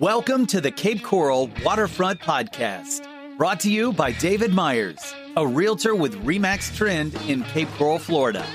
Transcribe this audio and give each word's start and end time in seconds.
Welcome 0.00 0.46
to 0.48 0.60
the 0.60 0.70
Cape 0.70 1.02
Coral 1.02 1.50
Waterfront 1.64 2.20
Podcast, 2.20 3.04
brought 3.36 3.58
to 3.58 3.68
you 3.68 3.92
by 3.92 4.12
David 4.12 4.54
Myers, 4.54 5.12
a 5.36 5.44
realtor 5.44 5.96
with 5.96 6.24
Remax 6.24 6.72
Trend 6.72 7.16
in 7.26 7.42
Cape 7.42 7.66
Coral, 7.72 7.98
Florida. 7.98 8.46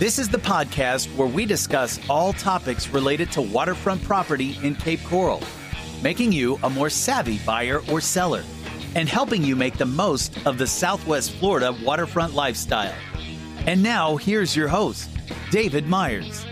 This 0.00 0.18
is 0.18 0.28
the 0.28 0.38
podcast 0.38 1.06
where 1.16 1.28
we 1.28 1.46
discuss 1.46 2.00
all 2.10 2.32
topics 2.32 2.88
related 2.88 3.30
to 3.30 3.42
waterfront 3.42 4.02
property 4.02 4.58
in 4.64 4.74
Cape 4.74 5.04
Coral, 5.04 5.40
making 6.02 6.32
you 6.32 6.58
a 6.64 6.70
more 6.70 6.90
savvy 6.90 7.38
buyer 7.46 7.80
or 7.88 8.00
seller, 8.00 8.42
and 8.96 9.08
helping 9.08 9.44
you 9.44 9.54
make 9.54 9.78
the 9.78 9.86
most 9.86 10.36
of 10.48 10.58
the 10.58 10.66
Southwest 10.66 11.30
Florida 11.34 11.72
waterfront 11.84 12.34
lifestyle. 12.34 12.94
And 13.66 13.84
now, 13.84 14.16
here's 14.16 14.56
your 14.56 14.66
host, 14.66 15.08
David 15.52 15.86
Myers. 15.86 16.44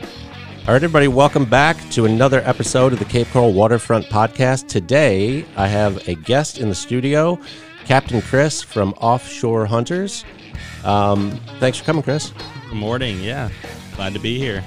All 0.71 0.75
right, 0.75 0.85
everybody, 0.85 1.09
welcome 1.09 1.47
back 1.47 1.77
to 1.91 2.05
another 2.05 2.43
episode 2.45 2.93
of 2.93 3.01
the 3.01 3.05
Cape 3.05 3.27
Coral 3.33 3.53
Waterfront 3.53 4.07
Podcast. 4.07 4.69
Today, 4.69 5.45
I 5.57 5.67
have 5.67 6.07
a 6.07 6.15
guest 6.15 6.59
in 6.59 6.69
the 6.69 6.77
studio, 6.77 7.41
Captain 7.87 8.23
Chris 8.23 8.63
from 8.63 8.93
Offshore 8.99 9.67
Hunters. 9.67 10.25
Um, 10.85 11.33
thanks 11.59 11.79
for 11.79 11.85
coming, 11.85 12.05
Chris. 12.05 12.33
Good 12.69 12.77
morning. 12.77 13.21
Yeah, 13.21 13.51
glad 13.97 14.13
to 14.13 14.21
be 14.21 14.39
here. 14.39 14.63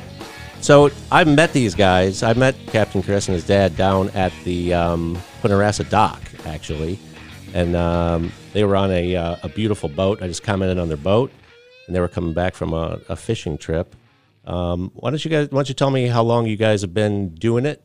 So, 0.60 0.92
I 1.10 1.24
met 1.24 1.54
these 1.54 1.74
guys. 1.74 2.22
I 2.22 2.34
met 2.34 2.58
Captain 2.68 3.02
Chris 3.02 3.30
and 3.30 3.36
his 3.36 3.48
dad 3.48 3.78
down 3.78 4.10
at 4.10 4.34
the 4.44 4.74
um, 4.74 5.18
Punta 5.42 5.56
Rassa 5.56 5.90
dock, 5.90 6.22
actually. 6.46 7.00
And 7.54 7.78
um, 7.78 8.30
they 8.52 8.66
were 8.66 8.76
on 8.76 8.92
a, 8.92 9.16
uh, 9.16 9.38
a 9.44 9.48
beautiful 9.48 9.88
boat. 9.88 10.22
I 10.22 10.28
just 10.28 10.44
commented 10.44 10.80
on 10.80 10.90
their 10.90 10.98
boat, 10.98 11.32
and 11.88 11.96
they 11.96 12.02
were 12.02 12.10
coming 12.10 12.34
back 12.34 12.56
from 12.56 12.74
a, 12.74 13.00
a 13.08 13.16
fishing 13.16 13.58
trip. 13.58 13.96
Um, 14.46 14.92
why 14.96 15.10
don't 15.10 15.24
you 15.24 15.32
guys? 15.32 15.50
Why 15.50 15.58
don't 15.58 15.70
you 15.70 15.76
tell 15.76 15.92
me 15.92 16.08
how 16.08 16.24
long 16.24 16.46
you 16.48 16.58
guys 16.58 16.82
have 16.82 16.94
been 16.94 17.36
doing 17.36 17.66
it? 17.66 17.84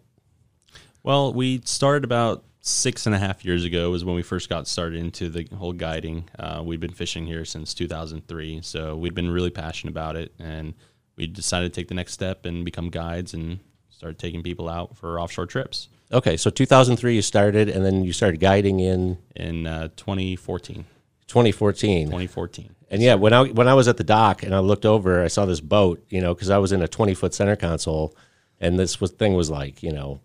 Well, 1.03 1.33
we 1.33 1.61
started 1.65 2.05
about 2.05 2.45
six 2.61 3.07
and 3.07 3.15
a 3.15 3.19
half 3.19 3.45
years 3.45 3.65
ago. 3.65 3.91
Was 3.91 4.05
when 4.05 4.17
we 4.17 4.23
first 4.23 4.49
got 4.49 4.67
started 4.67 4.99
into 4.99 5.29
the 5.29 5.49
whole 5.57 5.73
guiding. 5.73 6.29
Uh, 6.39 6.63
we'd 6.65 6.81
been 6.81 6.93
fishing 6.93 7.27
here 7.27 7.45
since 7.45 7.75
2003, 7.75 8.61
so 8.63 8.97
we'd 8.97 9.15
been 9.15 9.31
really 9.31 9.51
passionate 9.51 9.93
about 9.93 10.17
it, 10.17 10.33
and 10.39 10.75
we 11.17 11.27
decided 11.27 11.73
to 11.73 11.81
take 11.81 11.89
the 11.89 11.95
next 11.95 12.13
step 12.13 12.45
and 12.45 12.65
become 12.65 12.91
guides 12.91 13.35
and 13.35 13.61
start 13.89 14.19
taking 14.19 14.43
people 14.43 14.69
out 14.69 14.97
for 14.97 15.21
offshore 15.21 15.47
trips. 15.47 15.89
Okay, 16.13 16.37
so 16.37 16.51
2003 16.51 17.15
you 17.15 17.23
started, 17.23 17.69
and 17.69 17.85
then 17.85 18.03
you 18.05 18.13
started 18.13 18.41
guiding 18.41 18.81
in 18.81 19.19
in 19.37 19.67
uh, 19.67 19.89
2014. 19.97 20.85
2014. 21.29 22.07
2014. 22.07 22.75
And 22.91 23.03
yeah, 23.03 23.15
when 23.15 23.33
I 23.33 23.45
when 23.45 23.69
I 23.69 23.75
was 23.75 23.87
at 23.87 23.99
the 23.99 24.05
dock 24.05 24.43
and 24.43 24.55
I 24.55 24.61
looked 24.61 24.87
over, 24.87 25.23
I 25.23 25.29
saw 25.29 25.45
this 25.45 25.61
boat, 25.61 26.05
you 26.09 26.21
know, 26.21 26.35
because 26.35 26.51
I 26.51 26.59
was 26.59 26.73
in 26.73 26.83
a 26.83 26.89
20 26.89 27.15
foot 27.15 27.35
center 27.35 27.55
console, 27.55 28.17
and 28.61 28.79
this 28.79 29.01
was, 29.01 29.13
thing 29.13 29.35
was 29.35 29.51
like, 29.51 29.83
you 29.83 29.93
know, 29.93 30.21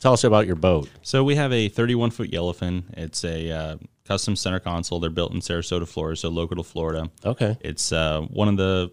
tell 0.00 0.12
us 0.12 0.22
about 0.22 0.46
your 0.46 0.56
boat. 0.56 0.88
So 1.02 1.24
we 1.24 1.36
have 1.36 1.52
a 1.52 1.68
31 1.68 2.10
foot 2.10 2.30
yellowfin. 2.30 2.84
It's 2.96 3.24
a 3.24 3.50
uh, 3.50 3.76
custom 4.04 4.36
center 4.36 4.60
console. 4.60 5.00
They're 5.00 5.10
built 5.10 5.32
in 5.32 5.40
Sarasota, 5.40 5.88
Florida, 5.88 6.16
so 6.16 6.28
local 6.28 6.56
to 6.56 6.62
Florida. 6.62 7.10
Okay. 7.24 7.56
It's 7.60 7.90
uh, 7.90 8.20
one 8.22 8.48
of 8.48 8.58
the 8.58 8.90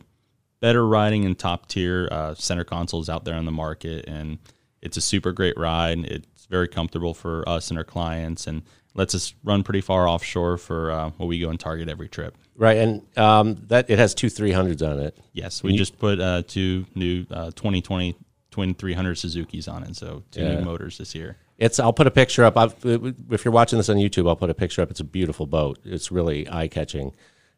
better 0.62 0.88
riding 0.88 1.26
and 1.26 1.38
top 1.38 1.68
tier 1.68 2.08
uh, 2.12 2.34
center 2.36 2.64
consoles 2.64 3.10
out 3.10 3.26
there 3.26 3.36
on 3.36 3.46
the 3.46 3.52
market, 3.52 4.06
and 4.08 4.40
it's 4.82 4.96
a 4.96 5.02
super 5.02 5.34
great 5.34 5.58
ride. 5.58 6.06
It's 6.06 6.46
very 6.46 6.70
comfortable 6.70 7.14
for 7.14 7.48
us 7.48 7.70
and 7.70 7.78
our 7.78 7.84
clients, 7.84 8.48
and 8.48 8.62
lets 8.94 9.16
us 9.16 9.34
run 9.44 9.64
pretty 9.64 9.81
far 9.81 10.08
offshore 10.08 10.58
for 10.58 10.92
uh, 10.92 11.09
what 11.17 11.28
we 11.28 11.39
go 11.39 11.50
and 11.50 11.59
target 11.59 11.88
every 11.89 12.09
trip. 12.09 12.38
Right, 12.56 12.78
and 12.78 13.17
um, 13.17 13.56
that 13.67 13.89
it 13.89 13.97
has 14.00 14.14
two 14.14 14.28
300s 14.28 14.88
on 14.88 15.00
it. 15.00 15.17
Yes, 15.34 15.64
we 15.64 15.75
just 15.75 15.97
put 15.97 16.20
uh, 16.20 16.44
two 16.47 16.86
new 16.95 17.25
uh, 17.31 17.52
2020 17.52 18.16
twin 18.52 18.73
300 18.73 19.17
Suzuki's 19.17 19.67
on 19.67 19.84
it, 19.84 19.95
so 19.95 20.23
two 20.31 20.42
Yeah. 20.42 20.56
new 20.56 20.66
motors 20.66 20.97
this 20.97 21.16
year. 21.16 21.38
It's. 21.58 21.80
I'll 21.80 21.94
put 21.94 22.08
a 22.08 22.12
picture 22.12 22.44
up. 22.44 22.58
I've, 22.58 22.75
if 22.84 23.45
you're 23.45 23.52
watching 23.52 23.78
this 23.78 23.88
on 23.88 23.95
YouTube, 23.97 24.28
I'll 24.28 24.36
put 24.36 24.50
a 24.50 24.53
picture 24.53 24.81
up. 24.81 24.89
It's 24.92 25.00
a 25.00 25.03
beautiful 25.06 25.45
boat. 25.45 25.80
It's 25.86 26.12
really 26.12 26.50
eye 26.50 26.67
catching. 26.67 27.14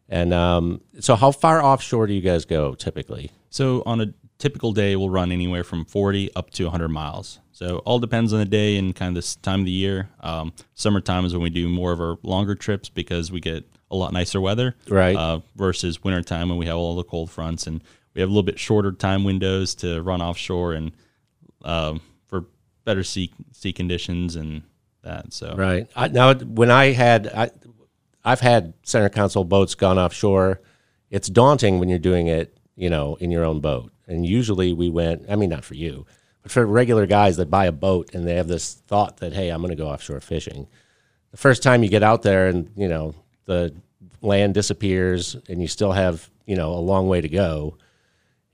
And 0.08 0.34
um, 0.34 0.82
so, 1.00 1.16
how 1.16 1.30
far 1.32 1.64
offshore 1.64 2.06
do 2.06 2.12
you 2.12 2.20
guys 2.20 2.44
go 2.44 2.74
typically? 2.74 3.30
So 3.48 3.82
on 3.86 4.00
a 4.02 4.12
typical 4.38 4.72
day, 4.72 4.94
we'll 4.96 5.08
run 5.10 5.32
anywhere 5.32 5.64
from 5.64 5.84
40 5.86 6.34
up 6.36 6.50
to 6.50 6.64
100 6.64 6.88
miles. 6.88 7.40
So 7.54 7.78
all 7.84 8.00
depends 8.00 8.32
on 8.32 8.40
the 8.40 8.44
day 8.44 8.76
and 8.76 8.94
kind 8.94 9.10
of 9.10 9.14
this 9.14 9.36
time 9.36 9.60
of 9.60 9.66
the 9.66 9.70
year. 9.72 10.10
Um, 10.20 10.52
summertime 10.74 11.24
is 11.24 11.32
when 11.32 11.42
we 11.42 11.50
do 11.50 11.68
more 11.68 11.92
of 11.92 12.00
our 12.00 12.18
longer 12.24 12.56
trips 12.56 12.88
because 12.88 13.30
we 13.30 13.38
get 13.38 13.64
a 13.92 13.96
lot 13.96 14.12
nicer 14.12 14.40
weather. 14.40 14.74
Right. 14.88 15.14
Uh, 15.14 15.38
versus 15.54 16.02
wintertime 16.02 16.48
when 16.48 16.58
we 16.58 16.66
have 16.66 16.76
all 16.76 16.96
the 16.96 17.04
cold 17.04 17.30
fronts 17.30 17.68
and 17.68 17.80
we 18.12 18.20
have 18.20 18.28
a 18.28 18.32
little 18.32 18.42
bit 18.42 18.58
shorter 18.58 18.90
time 18.90 19.22
windows 19.22 19.76
to 19.76 20.02
run 20.02 20.20
offshore 20.20 20.72
and 20.72 20.90
um, 21.64 22.00
for 22.26 22.46
better 22.84 23.04
sea 23.04 23.32
sea 23.52 23.72
conditions 23.72 24.34
and 24.34 24.62
that. 25.02 25.32
So 25.32 25.54
Right. 25.56 25.86
I, 25.94 26.08
now, 26.08 26.34
when 26.34 26.72
I 26.72 26.86
had, 26.86 27.28
I, 27.28 27.50
I've 28.24 28.40
had 28.40 28.74
center 28.82 29.08
console 29.08 29.44
boats 29.44 29.76
gone 29.76 29.96
offshore. 29.98 30.60
It's 31.08 31.28
daunting 31.28 31.78
when 31.78 31.88
you're 31.88 32.00
doing 32.00 32.26
it, 32.26 32.58
you 32.74 32.90
know, 32.90 33.14
in 33.20 33.30
your 33.30 33.44
own 33.44 33.60
boat. 33.60 33.92
And 34.08 34.26
usually 34.26 34.72
we 34.72 34.90
went. 34.90 35.26
I 35.30 35.36
mean, 35.36 35.50
not 35.50 35.64
for 35.64 35.74
you, 35.74 36.04
but 36.44 36.52
for 36.52 36.64
regular 36.64 37.06
guys 37.06 37.38
that 37.38 37.50
buy 37.50 37.64
a 37.64 37.72
boat 37.72 38.14
and 38.14 38.26
they 38.26 38.34
have 38.34 38.48
this 38.48 38.74
thought 38.74 39.16
that, 39.16 39.32
hey, 39.32 39.48
I'm 39.48 39.62
going 39.62 39.70
to 39.70 39.82
go 39.82 39.88
offshore 39.88 40.20
fishing. 40.20 40.68
The 41.30 41.38
first 41.38 41.62
time 41.62 41.82
you 41.82 41.88
get 41.88 42.02
out 42.04 42.22
there 42.22 42.46
and 42.46 42.70
you 42.76 42.86
know 42.86 43.14
the 43.46 43.74
land 44.20 44.54
disappears 44.54 45.36
and 45.48 45.60
you 45.60 45.66
still 45.66 45.92
have 45.92 46.30
you 46.46 46.54
know 46.54 46.74
a 46.74 46.78
long 46.78 47.08
way 47.08 47.20
to 47.22 47.28
go. 47.28 47.78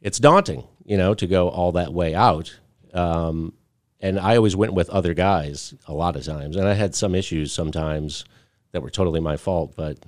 It's 0.00 0.18
daunting, 0.18 0.64
you 0.84 0.96
know, 0.96 1.12
to 1.14 1.26
go 1.26 1.50
all 1.50 1.72
that 1.72 1.92
way 1.92 2.14
out. 2.14 2.58
Um, 2.94 3.52
and 4.00 4.18
I 4.18 4.36
always 4.36 4.56
went 4.56 4.72
with 4.72 4.88
other 4.88 5.12
guys 5.12 5.74
a 5.86 5.92
lot 5.92 6.16
of 6.16 6.24
times, 6.24 6.56
and 6.56 6.66
I 6.66 6.74
had 6.74 6.94
some 6.94 7.14
issues 7.14 7.52
sometimes 7.52 8.24
that 8.72 8.82
were 8.82 8.88
totally 8.88 9.20
my 9.20 9.36
fault. 9.36 9.74
But 9.76 9.98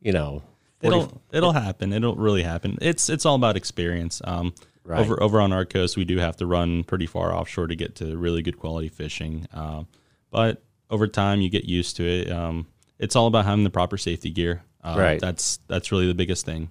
you 0.00 0.12
know, 0.12 0.42
40 0.80 0.96
It'll 0.96 1.22
it'll 1.32 1.52
happen. 1.52 1.92
It'll 1.92 2.16
really 2.16 2.42
happen. 2.42 2.76
It's 2.80 3.08
it's 3.08 3.24
all 3.24 3.36
about 3.36 3.56
experience. 3.56 4.20
Um, 4.24 4.52
Right. 4.90 5.00
Over 5.00 5.22
over 5.22 5.40
on 5.40 5.52
our 5.52 5.64
coast, 5.64 5.96
we 5.96 6.04
do 6.04 6.18
have 6.18 6.36
to 6.38 6.46
run 6.46 6.82
pretty 6.84 7.06
far 7.06 7.32
offshore 7.32 7.68
to 7.68 7.76
get 7.76 7.94
to 7.96 8.16
really 8.16 8.42
good 8.42 8.58
quality 8.58 8.88
fishing. 8.88 9.46
Um, 9.52 9.86
but 10.30 10.62
over 10.90 11.06
time, 11.06 11.40
you 11.40 11.48
get 11.48 11.64
used 11.64 11.96
to 11.96 12.04
it. 12.04 12.30
Um, 12.30 12.66
it's 12.98 13.14
all 13.14 13.26
about 13.28 13.44
having 13.44 13.62
the 13.64 13.70
proper 13.70 13.96
safety 13.96 14.30
gear. 14.30 14.62
Uh, 14.82 14.96
Right. 14.98 15.20
That's 15.20 15.58
that's 15.68 15.92
really 15.92 16.06
the 16.06 16.14
biggest 16.14 16.44
thing. 16.44 16.70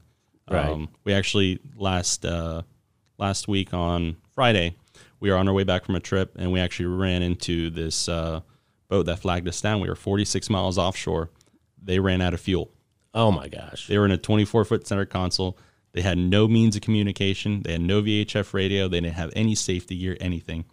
Right. 0.51 0.65
Um, 0.65 0.89
we 1.05 1.13
actually 1.13 1.59
last 1.77 2.25
uh, 2.25 2.63
last 3.17 3.47
week 3.47 3.73
on 3.73 4.17
Friday, 4.33 4.75
we 5.19 5.29
were 5.29 5.37
on 5.37 5.47
our 5.47 5.53
way 5.53 5.63
back 5.63 5.85
from 5.85 5.95
a 5.95 5.99
trip, 5.99 6.33
and 6.37 6.51
we 6.51 6.59
actually 6.59 6.87
ran 6.87 7.21
into 7.21 7.69
this 7.69 8.09
uh, 8.09 8.41
boat 8.89 9.05
that 9.05 9.19
flagged 9.19 9.47
us 9.47 9.61
down. 9.61 9.79
We 9.79 9.87
were 9.87 9.95
46 9.95 10.49
miles 10.49 10.77
offshore. 10.77 11.29
They 11.81 11.99
ran 11.99 12.21
out 12.21 12.33
of 12.33 12.41
fuel. 12.41 12.71
oh 13.13 13.31
my 13.31 13.47
gosh, 13.47 13.87
They 13.87 13.97
were 13.97 14.05
in 14.05 14.11
a 14.11 14.17
24 14.17 14.65
foot 14.65 14.85
center 14.87 15.05
console. 15.05 15.57
They 15.91 16.01
had 16.01 16.17
no 16.17 16.47
means 16.47 16.75
of 16.75 16.81
communication. 16.81 17.63
They 17.63 17.73
had 17.73 17.81
no 17.81 18.01
VHF 18.01 18.53
radio. 18.53 18.87
They 18.87 19.01
didn't 19.01 19.15
have 19.15 19.31
any 19.35 19.55
safety 19.55 19.97
gear, 19.97 20.17
anything. 20.21 20.65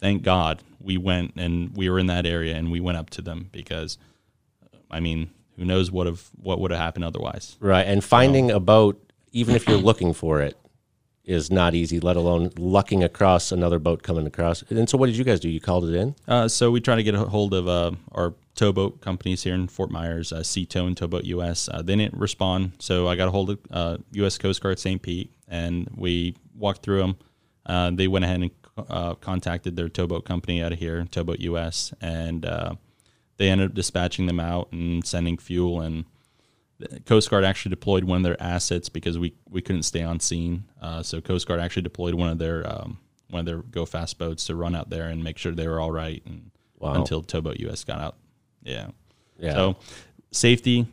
Thank 0.00 0.22
God 0.22 0.62
we 0.80 0.96
went 0.96 1.34
and 1.36 1.76
we 1.76 1.88
were 1.88 1.98
in 1.98 2.06
that 2.06 2.26
area 2.26 2.54
and 2.56 2.70
we 2.70 2.80
went 2.80 2.98
up 2.98 3.10
to 3.10 3.22
them 3.22 3.48
because, 3.52 3.98
I 4.90 5.00
mean, 5.00 5.30
who 5.56 5.64
knows 5.64 5.90
what 5.90 6.06
have 6.06 6.28
what 6.36 6.60
would 6.60 6.70
have 6.70 6.80
happened 6.80 7.04
otherwise. 7.04 7.56
right? 7.60 7.86
And 7.86 8.02
finding 8.02 8.50
a 8.50 8.60
boat, 8.60 9.00
even 9.32 9.54
if 9.54 9.68
you're 9.68 9.78
looking 9.78 10.12
for 10.14 10.40
it, 10.40 10.56
is 11.24 11.50
not 11.50 11.74
easy. 11.74 12.00
Let 12.00 12.16
alone 12.16 12.50
lucking 12.58 13.02
across 13.02 13.50
another 13.52 13.78
boat 13.78 14.02
coming 14.02 14.26
across. 14.26 14.62
And 14.62 14.88
so, 14.88 14.98
what 14.98 15.06
did 15.06 15.16
you 15.16 15.24
guys 15.24 15.40
do? 15.40 15.48
You 15.48 15.60
called 15.60 15.88
it 15.88 15.94
in. 15.94 16.14
Uh, 16.28 16.48
so 16.48 16.70
we 16.70 16.80
try 16.80 16.96
to 16.96 17.02
get 17.02 17.14
a 17.14 17.24
hold 17.24 17.54
of 17.54 17.68
uh, 17.68 17.92
our 18.12 18.34
towboat 18.54 19.00
companies 19.00 19.42
here 19.42 19.54
in 19.54 19.66
Fort 19.66 19.90
Myers, 19.90 20.32
uh, 20.32 20.42
Sea 20.42 20.66
Tow 20.66 20.86
and 20.86 20.96
Towboat 20.96 21.24
US. 21.24 21.68
Uh, 21.68 21.82
they 21.82 21.96
didn't 21.96 22.14
respond, 22.14 22.72
so 22.78 23.08
I 23.08 23.16
got 23.16 23.28
a 23.28 23.30
hold 23.30 23.50
of 23.50 23.58
uh, 23.70 23.96
U.S. 24.12 24.38
Coast 24.38 24.62
Guard 24.62 24.78
St. 24.78 25.00
Pete, 25.00 25.30
and 25.48 25.88
we 25.96 26.36
walked 26.56 26.82
through 26.82 27.00
them. 27.00 27.16
Uh, 27.66 27.90
they 27.92 28.06
went 28.06 28.24
ahead 28.24 28.40
and 28.42 28.50
uh, 28.76 29.14
contacted 29.14 29.76
their 29.76 29.88
towboat 29.88 30.24
company 30.24 30.62
out 30.62 30.72
of 30.72 30.78
here, 30.78 31.04
Towboat 31.10 31.40
US, 31.40 31.92
and 32.00 32.44
uh, 32.44 32.74
they 33.36 33.48
ended 33.48 33.70
up 33.70 33.74
dispatching 33.74 34.26
them 34.26 34.40
out 34.40 34.68
and 34.72 35.04
sending 35.06 35.38
fuel. 35.38 35.80
And 35.80 36.04
the 36.78 37.00
Coast 37.00 37.30
Guard 37.30 37.44
actually 37.44 37.70
deployed 37.70 38.04
one 38.04 38.18
of 38.18 38.22
their 38.24 38.40
assets 38.42 38.88
because 38.88 39.18
we, 39.18 39.34
we 39.48 39.62
couldn't 39.62 39.84
stay 39.84 40.02
on 40.02 40.20
scene. 40.20 40.64
Uh, 40.80 41.02
so 41.02 41.20
Coast 41.20 41.46
Guard 41.46 41.60
actually 41.60 41.82
deployed 41.82 42.14
one 42.14 42.28
of 42.30 42.38
their 42.38 42.66
um, 42.70 42.98
one 43.30 43.40
of 43.40 43.46
their 43.46 43.58
go 43.58 43.86
fast 43.86 44.18
boats 44.18 44.46
to 44.46 44.54
run 44.54 44.74
out 44.74 44.90
there 44.90 45.08
and 45.08 45.22
make 45.22 45.38
sure 45.38 45.52
they 45.52 45.68
were 45.68 45.80
all 45.80 45.92
right. 45.92 46.22
And 46.26 46.50
Wow. 46.78 46.94
until 46.96 47.22
Towboat 47.22 47.60
US 47.60 47.82
got 47.84 47.98
out. 48.00 48.16
Yeah. 48.62 48.88
Yeah. 49.38 49.54
So 49.54 49.76
safety 50.32 50.86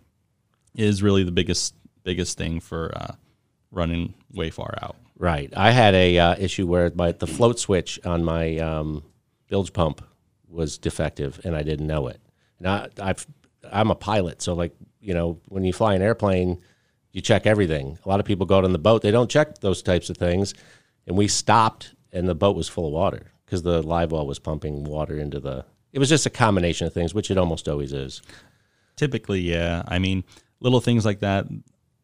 is 0.76 1.04
really 1.04 1.24
the 1.24 1.32
biggest 1.32 1.76
biggest 2.04 2.38
thing 2.38 2.60
for 2.62 2.92
uh, 2.96 3.16
running 3.72 4.14
way 4.34 4.50
far 4.52 4.74
out. 4.82 4.96
Right. 5.18 5.52
I 5.56 5.72
had 5.72 5.94
a 5.94 6.18
uh, 6.18 6.36
issue 6.40 6.66
where 6.66 6.92
my 6.96 7.12
the 7.12 7.28
float 7.28 7.60
switch 7.60 8.00
on 8.06 8.24
my 8.24 8.58
um, 8.60 9.04
bilge 9.50 9.74
pump 9.74 10.02
was 10.48 10.78
defective, 10.78 11.42
and 11.44 11.56
I 11.56 11.64
didn't 11.64 11.88
know 11.88 12.08
it. 12.08 12.22
And 12.60 12.68
I, 12.68 12.88
I've 13.02 13.28
I'm 13.70 13.92
a 13.92 13.96
pilot, 13.96 14.42
so 14.42 14.54
like 14.54 14.74
you 15.02 15.14
know, 15.14 15.40
when 15.48 15.64
you 15.64 15.74
fly 15.74 15.96
an 15.96 16.02
airplane, 16.02 16.62
you 17.12 17.22
check 17.22 17.46
everything. 17.46 17.98
A 18.06 18.10
lot 18.10 18.20
of 18.20 18.26
people 18.26 18.46
go 18.46 18.58
out 18.58 18.66
on 18.66 18.72
the 18.72 18.80
boat; 18.80 19.02
they 19.02 19.12
don't 19.12 19.30
check 19.30 19.60
those 19.60 19.82
types 19.82 20.10
of 20.10 20.18
things. 20.18 20.54
And 21.08 21.18
we 21.18 21.28
stopped, 21.28 21.96
and 22.12 22.28
the 22.28 22.36
boat 22.36 22.56
was 22.56 22.70
full 22.70 22.88
of 22.88 22.94
water 22.94 23.32
because 23.46 23.64
the 23.64 23.82
live 23.82 24.12
well 24.12 24.26
was 24.26 24.40
pumping 24.40 24.84
water 24.84 25.18
into 25.18 25.40
the 25.40 25.66
It 25.92 26.00
was 26.00 26.10
just 26.10 26.26
a 26.26 26.30
combination 26.30 26.88
of 26.88 26.94
things, 26.94 27.14
which 27.14 27.32
it 27.32 27.38
almost 27.38 27.68
always 27.68 27.92
is. 27.92 28.22
Typically, 28.96 29.42
yeah. 29.42 29.84
I 29.88 30.00
mean, 30.00 30.24
little 30.60 30.80
things 30.80 31.06
like 31.06 31.20
that. 31.20 31.48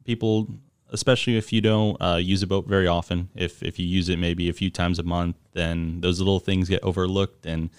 People, 0.03 0.47
especially 0.89 1.38
if 1.38 1.53
you 1.53 1.61
don't 1.61 1.95
uh, 2.01 2.15
use 2.15 2.41
a 2.43 2.47
boat 2.47 2.67
very 2.67 2.88
often, 2.88 3.29
if 3.35 3.63
if 3.63 3.79
you 3.79 3.85
use 3.85 4.09
it 4.09 4.17
maybe 4.19 4.50
a 4.50 4.53
few 4.53 4.69
times 4.69 5.00
a 5.00 5.03
month, 5.03 5.38
then 5.53 6.01
those 6.01 6.19
little 6.19 6.39
things 6.39 6.69
get 6.69 6.83
overlooked, 6.83 7.45
and 7.45 7.69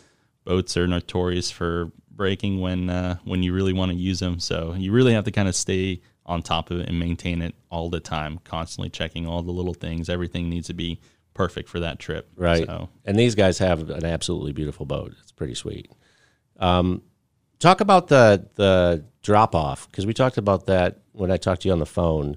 boats 0.48 0.78
are 0.78 0.86
notorious 0.86 1.50
for 1.50 1.92
breaking 2.10 2.60
when 2.60 2.88
uh, 2.88 3.18
when 3.24 3.42
you 3.42 3.52
really 3.52 3.74
want 3.74 3.92
to 3.92 3.96
use 3.96 4.18
them. 4.18 4.40
So 4.40 4.74
you 4.74 4.90
really 4.92 5.12
have 5.12 5.24
to 5.24 5.30
kind 5.30 5.46
of 5.46 5.54
stay 5.54 6.00
on 6.24 6.42
top 6.42 6.70
of 6.70 6.80
it 6.80 6.88
and 6.88 6.98
maintain 6.98 7.42
it 7.42 7.54
all 7.70 7.90
the 7.90 8.00
time, 8.00 8.40
constantly 8.44 8.88
checking 8.88 9.26
all 9.26 9.42
the 9.42 9.52
little 9.52 9.74
things. 9.74 10.08
Everything 10.08 10.48
needs 10.48 10.66
to 10.68 10.74
be 10.74 11.00
perfect 11.34 11.68
for 11.68 11.80
that 11.80 11.98
trip. 11.98 12.30
Right. 12.34 12.66
So 12.66 12.88
And 13.04 13.18
these 13.18 13.34
guys 13.34 13.58
have 13.58 13.90
an 13.90 14.04
absolutely 14.06 14.52
beautiful 14.52 14.86
boat. 14.86 15.14
It's 15.22 15.32
pretty 15.32 15.54
sweet. 15.54 15.92
Um, 16.58 17.02
talk 17.58 17.82
about 17.82 18.08
the 18.08 18.48
the 18.54 19.04
drop 19.22 19.54
off 19.54 19.86
because 19.90 20.06
we 20.06 20.14
talked 20.14 20.38
about 20.38 20.66
that 20.66 21.02
when 21.12 21.30
I 21.30 21.36
talked 21.36 21.62
to 21.62 21.68
you 21.68 21.72
on 21.72 21.78
the 21.78 21.86
phone. 21.86 22.36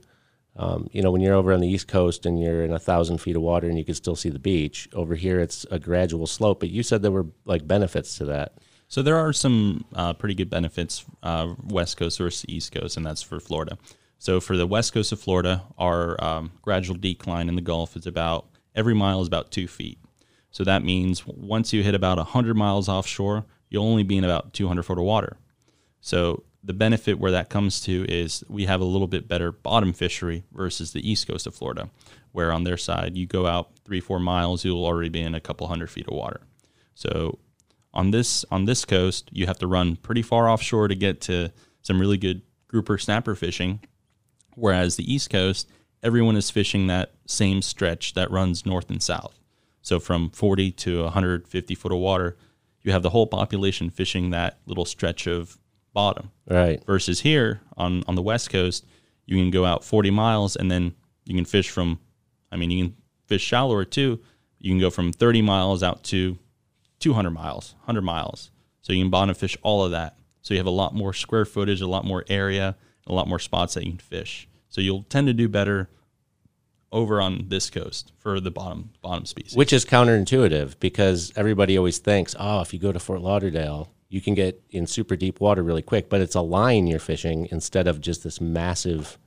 Um, 0.55 0.89
you 0.91 1.01
know, 1.01 1.11
when 1.11 1.21
you're 1.21 1.35
over 1.35 1.53
on 1.53 1.61
the 1.61 1.67
East 1.67 1.87
Coast 1.87 2.25
and 2.25 2.39
you're 2.39 2.63
in 2.63 2.73
a 2.73 2.79
thousand 2.79 3.19
feet 3.19 3.35
of 3.35 3.41
water 3.41 3.67
and 3.67 3.77
you 3.77 3.85
can 3.85 3.95
still 3.95 4.15
see 4.15 4.29
the 4.29 4.39
beach. 4.39 4.89
Over 4.93 5.15
here, 5.15 5.39
it's 5.39 5.65
a 5.71 5.79
gradual 5.79 6.27
slope. 6.27 6.59
But 6.59 6.69
you 6.69 6.83
said 6.83 7.01
there 7.01 7.11
were 7.11 7.27
like 7.45 7.67
benefits 7.67 8.17
to 8.17 8.25
that. 8.25 8.57
So 8.87 9.01
there 9.01 9.17
are 9.17 9.31
some 9.31 9.85
uh, 9.95 10.13
pretty 10.13 10.35
good 10.35 10.49
benefits 10.49 11.05
uh, 11.23 11.53
West 11.63 11.95
Coast 11.95 12.17
versus 12.17 12.45
East 12.49 12.73
Coast, 12.73 12.97
and 12.97 13.05
that's 13.05 13.21
for 13.21 13.39
Florida. 13.39 13.77
So 14.17 14.41
for 14.41 14.57
the 14.57 14.67
West 14.67 14.93
Coast 14.93 15.13
of 15.13 15.19
Florida, 15.21 15.63
our 15.77 16.21
um, 16.23 16.51
gradual 16.61 16.97
decline 16.97 17.47
in 17.47 17.55
the 17.55 17.61
Gulf 17.61 17.95
is 17.95 18.05
about 18.05 18.47
every 18.75 18.93
mile 18.93 19.21
is 19.21 19.27
about 19.27 19.49
two 19.49 19.67
feet. 19.67 19.97
So 20.51 20.65
that 20.65 20.83
means 20.83 21.25
once 21.25 21.71
you 21.71 21.81
hit 21.81 21.95
about 21.95 22.17
100 22.17 22.55
miles 22.55 22.89
offshore, 22.89 23.45
you'll 23.69 23.85
only 23.85 24.03
be 24.03 24.17
in 24.17 24.25
about 24.25 24.53
200 24.53 24.83
foot 24.83 24.97
of 24.97 25.05
water. 25.05 25.37
So 26.01 26.43
the 26.63 26.73
benefit 26.73 27.19
where 27.19 27.31
that 27.31 27.49
comes 27.49 27.81
to 27.81 28.05
is 28.07 28.43
we 28.47 28.65
have 28.65 28.81
a 28.81 28.85
little 28.85 29.07
bit 29.07 29.27
better 29.27 29.51
bottom 29.51 29.93
fishery 29.93 30.43
versus 30.51 30.93
the 30.93 31.09
east 31.09 31.27
coast 31.27 31.47
of 31.47 31.55
Florida, 31.55 31.89
where 32.31 32.51
on 32.51 32.63
their 32.63 32.77
side 32.77 33.17
you 33.17 33.25
go 33.25 33.47
out 33.47 33.71
three 33.83 33.99
four 33.99 34.19
miles, 34.19 34.63
you'll 34.63 34.85
already 34.85 35.09
be 35.09 35.21
in 35.21 35.33
a 35.33 35.39
couple 35.39 35.67
hundred 35.67 35.89
feet 35.89 36.07
of 36.07 36.13
water. 36.13 36.41
So 36.93 37.39
on 37.93 38.11
this 38.11 38.45
on 38.51 38.65
this 38.65 38.85
coast, 38.85 39.29
you 39.31 39.47
have 39.47 39.59
to 39.59 39.67
run 39.67 39.95
pretty 39.95 40.21
far 40.21 40.47
offshore 40.47 40.87
to 40.87 40.95
get 40.95 41.19
to 41.21 41.51
some 41.81 41.99
really 41.99 42.17
good 42.17 42.41
grouper 42.67 42.97
snapper 42.97 43.35
fishing, 43.35 43.79
whereas 44.55 44.95
the 44.95 45.13
east 45.13 45.29
coast, 45.29 45.67
everyone 46.03 46.35
is 46.35 46.51
fishing 46.51 46.87
that 46.87 47.13
same 47.25 47.61
stretch 47.61 48.13
that 48.13 48.31
runs 48.31 48.65
north 48.65 48.89
and 48.89 49.01
south. 49.01 49.39
So 49.81 49.99
from 49.99 50.29
40 50.29 50.71
to 50.71 51.03
150 51.03 51.75
foot 51.75 51.91
of 51.91 51.97
water, 51.97 52.37
you 52.83 52.91
have 52.91 53.03
the 53.03 53.09
whole 53.09 53.27
population 53.27 53.89
fishing 53.89 54.29
that 54.29 54.59
little 54.65 54.85
stretch 54.85 55.27
of 55.27 55.57
bottom. 55.93 56.31
Right. 56.49 56.83
Versus 56.85 57.21
here 57.21 57.61
on 57.77 58.03
on 58.07 58.15
the 58.15 58.21
west 58.21 58.49
coast, 58.49 58.85
you 59.25 59.37
can 59.37 59.51
go 59.51 59.65
out 59.65 59.83
40 59.83 60.11
miles 60.11 60.55
and 60.55 60.69
then 60.69 60.93
you 61.25 61.35
can 61.35 61.45
fish 61.45 61.69
from 61.69 61.99
I 62.51 62.57
mean, 62.57 62.71
you 62.71 62.85
can 62.85 62.97
fish 63.27 63.41
shallower 63.41 63.85
too. 63.85 64.19
You 64.59 64.71
can 64.71 64.79
go 64.79 64.89
from 64.89 65.13
30 65.13 65.41
miles 65.41 65.81
out 65.81 66.03
to 66.05 66.37
200 66.99 67.31
miles, 67.31 67.73
100 67.79 68.01
miles. 68.01 68.51
So 68.81 68.93
you 68.93 69.03
can 69.03 69.09
bottom 69.09 69.33
fish 69.35 69.57
all 69.61 69.83
of 69.83 69.91
that. 69.91 70.17
So 70.41 70.53
you 70.53 70.59
have 70.59 70.67
a 70.67 70.71
lot 70.71 70.93
more 70.93 71.13
square 71.13 71.45
footage, 71.45 71.81
a 71.81 71.87
lot 71.87 72.05
more 72.05 72.25
area, 72.27 72.75
a 73.07 73.13
lot 73.13 73.27
more 73.27 73.39
spots 73.39 73.75
that 73.75 73.85
you 73.85 73.91
can 73.91 73.99
fish. 73.99 74.47
So 74.69 74.81
you'll 74.81 75.03
tend 75.03 75.27
to 75.27 75.33
do 75.33 75.47
better 75.47 75.89
over 76.91 77.21
on 77.21 77.45
this 77.47 77.69
coast 77.69 78.11
for 78.17 78.39
the 78.39 78.51
bottom 78.51 78.91
bottom 79.01 79.25
species. 79.25 79.55
Which 79.55 79.71
is 79.71 79.85
counterintuitive 79.85 80.79
because 80.79 81.31
everybody 81.35 81.77
always 81.77 81.99
thinks, 81.99 82.35
oh, 82.39 82.61
if 82.61 82.73
you 82.73 82.79
go 82.79 82.91
to 82.91 82.99
Fort 82.99 83.21
Lauderdale, 83.21 83.91
you 84.11 84.19
can 84.19 84.35
get 84.35 84.61
in 84.69 84.85
super 84.85 85.15
deep 85.15 85.39
water 85.39 85.63
really 85.63 85.81
quick, 85.81 86.09
but 86.09 86.19
it's 86.19 86.35
a 86.35 86.41
line 86.41 86.85
you're 86.85 86.99
fishing 86.99 87.47
instead 87.49 87.87
of 87.87 88.01
just 88.01 88.25
this 88.25 88.41
massive 88.41 89.17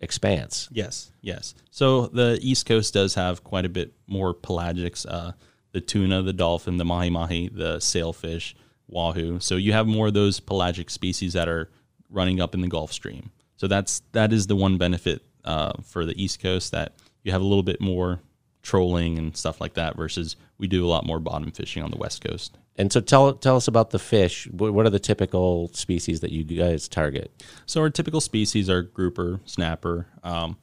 expanse. 0.00 0.68
Yes, 0.72 1.12
yes. 1.22 1.54
So 1.70 2.08
the 2.08 2.36
East 2.42 2.66
Coast 2.66 2.92
does 2.92 3.14
have 3.14 3.44
quite 3.44 3.64
a 3.64 3.68
bit 3.68 3.92
more 4.08 4.34
pelagics. 4.34 5.06
Uh, 5.08 5.32
the 5.70 5.80
tuna, 5.80 6.22
the 6.22 6.32
dolphin, 6.32 6.76
the 6.76 6.84
mahi 6.84 7.08
mahi, 7.08 7.48
the 7.48 7.78
sailfish, 7.78 8.56
wahoo. 8.88 9.38
So 9.38 9.54
you 9.54 9.72
have 9.72 9.86
more 9.86 10.08
of 10.08 10.14
those 10.14 10.40
pelagic 10.40 10.90
species 10.90 11.34
that 11.34 11.48
are 11.48 11.70
running 12.10 12.40
up 12.40 12.52
in 12.52 12.62
the 12.62 12.68
Gulf 12.68 12.92
Stream. 12.92 13.30
So 13.56 13.68
that's 13.68 14.02
that 14.10 14.32
is 14.32 14.48
the 14.48 14.56
one 14.56 14.76
benefit 14.76 15.22
uh, 15.44 15.74
for 15.84 16.04
the 16.04 16.20
East 16.20 16.40
Coast 16.42 16.72
that 16.72 16.94
you 17.22 17.30
have 17.30 17.42
a 17.42 17.44
little 17.44 17.62
bit 17.62 17.80
more 17.80 18.22
trolling 18.62 19.18
and 19.18 19.36
stuff 19.36 19.60
like 19.60 19.74
that 19.74 19.96
versus 19.96 20.34
we 20.58 20.66
do 20.66 20.84
a 20.84 20.88
lot 20.88 21.06
more 21.06 21.20
bottom 21.20 21.52
fishing 21.52 21.84
on 21.84 21.92
the 21.92 21.96
West 21.96 22.24
Coast. 22.24 22.58
And 22.78 22.92
so 22.92 23.00
tell 23.00 23.32
tell 23.32 23.56
us 23.56 23.68
about 23.68 23.90
the 23.90 23.98
fish. 23.98 24.46
What 24.50 24.84
are 24.86 24.90
the 24.90 24.98
typical 24.98 25.68
species 25.72 26.20
that 26.20 26.30
you 26.32 26.44
guys 26.44 26.88
target? 26.88 27.30
So 27.64 27.80
our 27.80 27.90
typical 27.90 28.20
species 28.20 28.68
are 28.68 28.82
grouper, 28.82 29.40
snapper. 29.46 30.06
Um, 30.22 30.58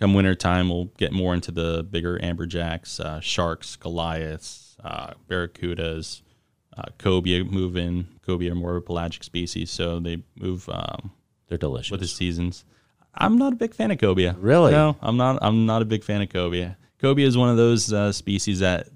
come 0.00 0.14
winter 0.14 0.34
time, 0.34 0.68
we'll 0.70 0.86
get 0.96 1.12
more 1.12 1.34
into 1.34 1.50
the 1.52 1.82
bigger 1.90 2.18
amberjacks, 2.18 3.00
uh, 3.00 3.20
sharks, 3.20 3.76
goliaths, 3.76 4.76
uh, 4.82 5.12
barracudas, 5.28 6.22
uh, 6.76 6.84
cobia 6.98 7.44
move 7.44 7.76
in. 7.76 8.08
Cobia 8.26 8.52
are 8.52 8.54
more 8.54 8.70
of 8.70 8.76
a 8.78 8.80
pelagic 8.80 9.22
species, 9.22 9.70
so 9.70 10.00
they 10.00 10.22
move 10.36 10.68
um, 10.70 11.10
They're 11.48 11.58
delicious. 11.58 11.90
with 11.90 12.00
the 12.00 12.06
seasons. 12.06 12.64
I'm 13.14 13.36
not 13.38 13.52
a 13.52 13.56
big 13.56 13.74
fan 13.74 13.90
of 13.90 13.98
cobia. 13.98 14.36
Really? 14.38 14.72
No, 14.72 14.96
I'm 15.00 15.16
not. 15.16 15.38
I'm 15.42 15.66
not 15.66 15.82
a 15.82 15.86
big 15.86 16.02
fan 16.04 16.22
of 16.22 16.28
cobia. 16.28 16.76
Cobia 17.00 17.26
is 17.26 17.36
one 17.36 17.48
of 17.50 17.56
those 17.58 17.92
uh, 17.92 18.10
species 18.12 18.60
that 18.60 18.88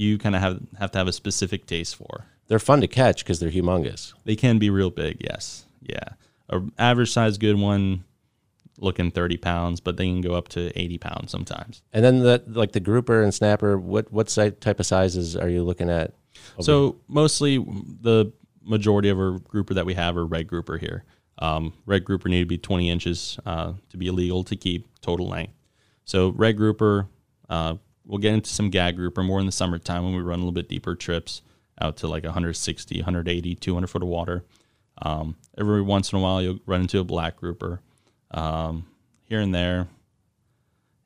you 0.00 0.16
kind 0.16 0.34
of 0.34 0.40
have 0.40 0.60
have 0.78 0.90
to 0.92 0.98
have 0.98 1.08
a 1.08 1.12
specific 1.12 1.66
taste 1.66 1.94
for. 1.94 2.26
They're 2.48 2.58
fun 2.58 2.80
to 2.80 2.88
catch 2.88 3.22
because 3.22 3.38
they're 3.38 3.50
humongous. 3.50 4.14
They 4.24 4.34
can 4.34 4.58
be 4.58 4.70
real 4.70 4.90
big, 4.90 5.18
yes. 5.20 5.66
Yeah. 5.82 6.14
A 6.48 6.62
average 6.78 7.12
size 7.12 7.38
good 7.38 7.56
one 7.56 8.04
looking 8.78 9.10
30 9.10 9.36
pounds, 9.36 9.78
but 9.78 9.98
they 9.98 10.06
can 10.06 10.22
go 10.22 10.34
up 10.34 10.48
to 10.48 10.76
80 10.76 10.98
pounds 10.98 11.30
sometimes. 11.30 11.82
And 11.92 12.02
then 12.02 12.20
the 12.20 12.42
like 12.46 12.72
the 12.72 12.80
grouper 12.80 13.22
and 13.22 13.32
snapper. 13.32 13.78
What 13.78 14.10
what 14.10 14.28
type 14.28 14.80
of 14.80 14.86
sizes 14.86 15.36
are 15.36 15.50
you 15.50 15.62
looking 15.62 15.90
at? 15.90 16.14
So 16.60 16.96
mostly 17.06 17.58
the 17.58 18.32
majority 18.62 19.10
of 19.10 19.18
our 19.18 19.38
grouper 19.38 19.74
that 19.74 19.84
we 19.84 19.94
have 19.94 20.16
are 20.16 20.24
red 20.24 20.46
grouper 20.46 20.78
here. 20.78 21.04
Um, 21.38 21.74
red 21.86 22.04
grouper 22.04 22.28
need 22.28 22.40
to 22.40 22.46
be 22.46 22.58
20 22.58 22.90
inches 22.90 23.38
uh, 23.46 23.74
to 23.90 23.96
be 23.96 24.06
illegal 24.08 24.44
to 24.44 24.56
keep 24.56 24.88
total 25.00 25.28
length. 25.28 25.54
So 26.04 26.30
red 26.30 26.56
grouper, 26.56 27.06
uh, 27.48 27.76
we'll 28.04 28.18
get 28.18 28.34
into 28.34 28.50
some 28.50 28.70
gag 28.70 28.96
grouper 28.96 29.22
more 29.22 29.40
in 29.40 29.46
the 29.46 29.52
summertime 29.52 30.04
when 30.04 30.14
we 30.14 30.22
run 30.22 30.38
a 30.38 30.42
little 30.42 30.52
bit 30.52 30.68
deeper 30.68 30.94
trips 30.94 31.42
out 31.80 31.96
to 31.98 32.08
like 32.08 32.24
160, 32.24 32.96
180, 32.96 33.54
200 33.54 33.86
foot 33.86 34.02
of 34.02 34.08
water. 34.08 34.44
Um, 35.02 35.36
every 35.56 35.82
once 35.82 36.12
in 36.12 36.18
a 36.18 36.22
while, 36.22 36.42
you'll 36.42 36.60
run 36.66 36.82
into 36.82 36.98
a 37.00 37.04
black 37.04 37.36
grouper 37.36 37.80
um, 38.30 38.86
here 39.24 39.40
and 39.40 39.54
there. 39.54 39.88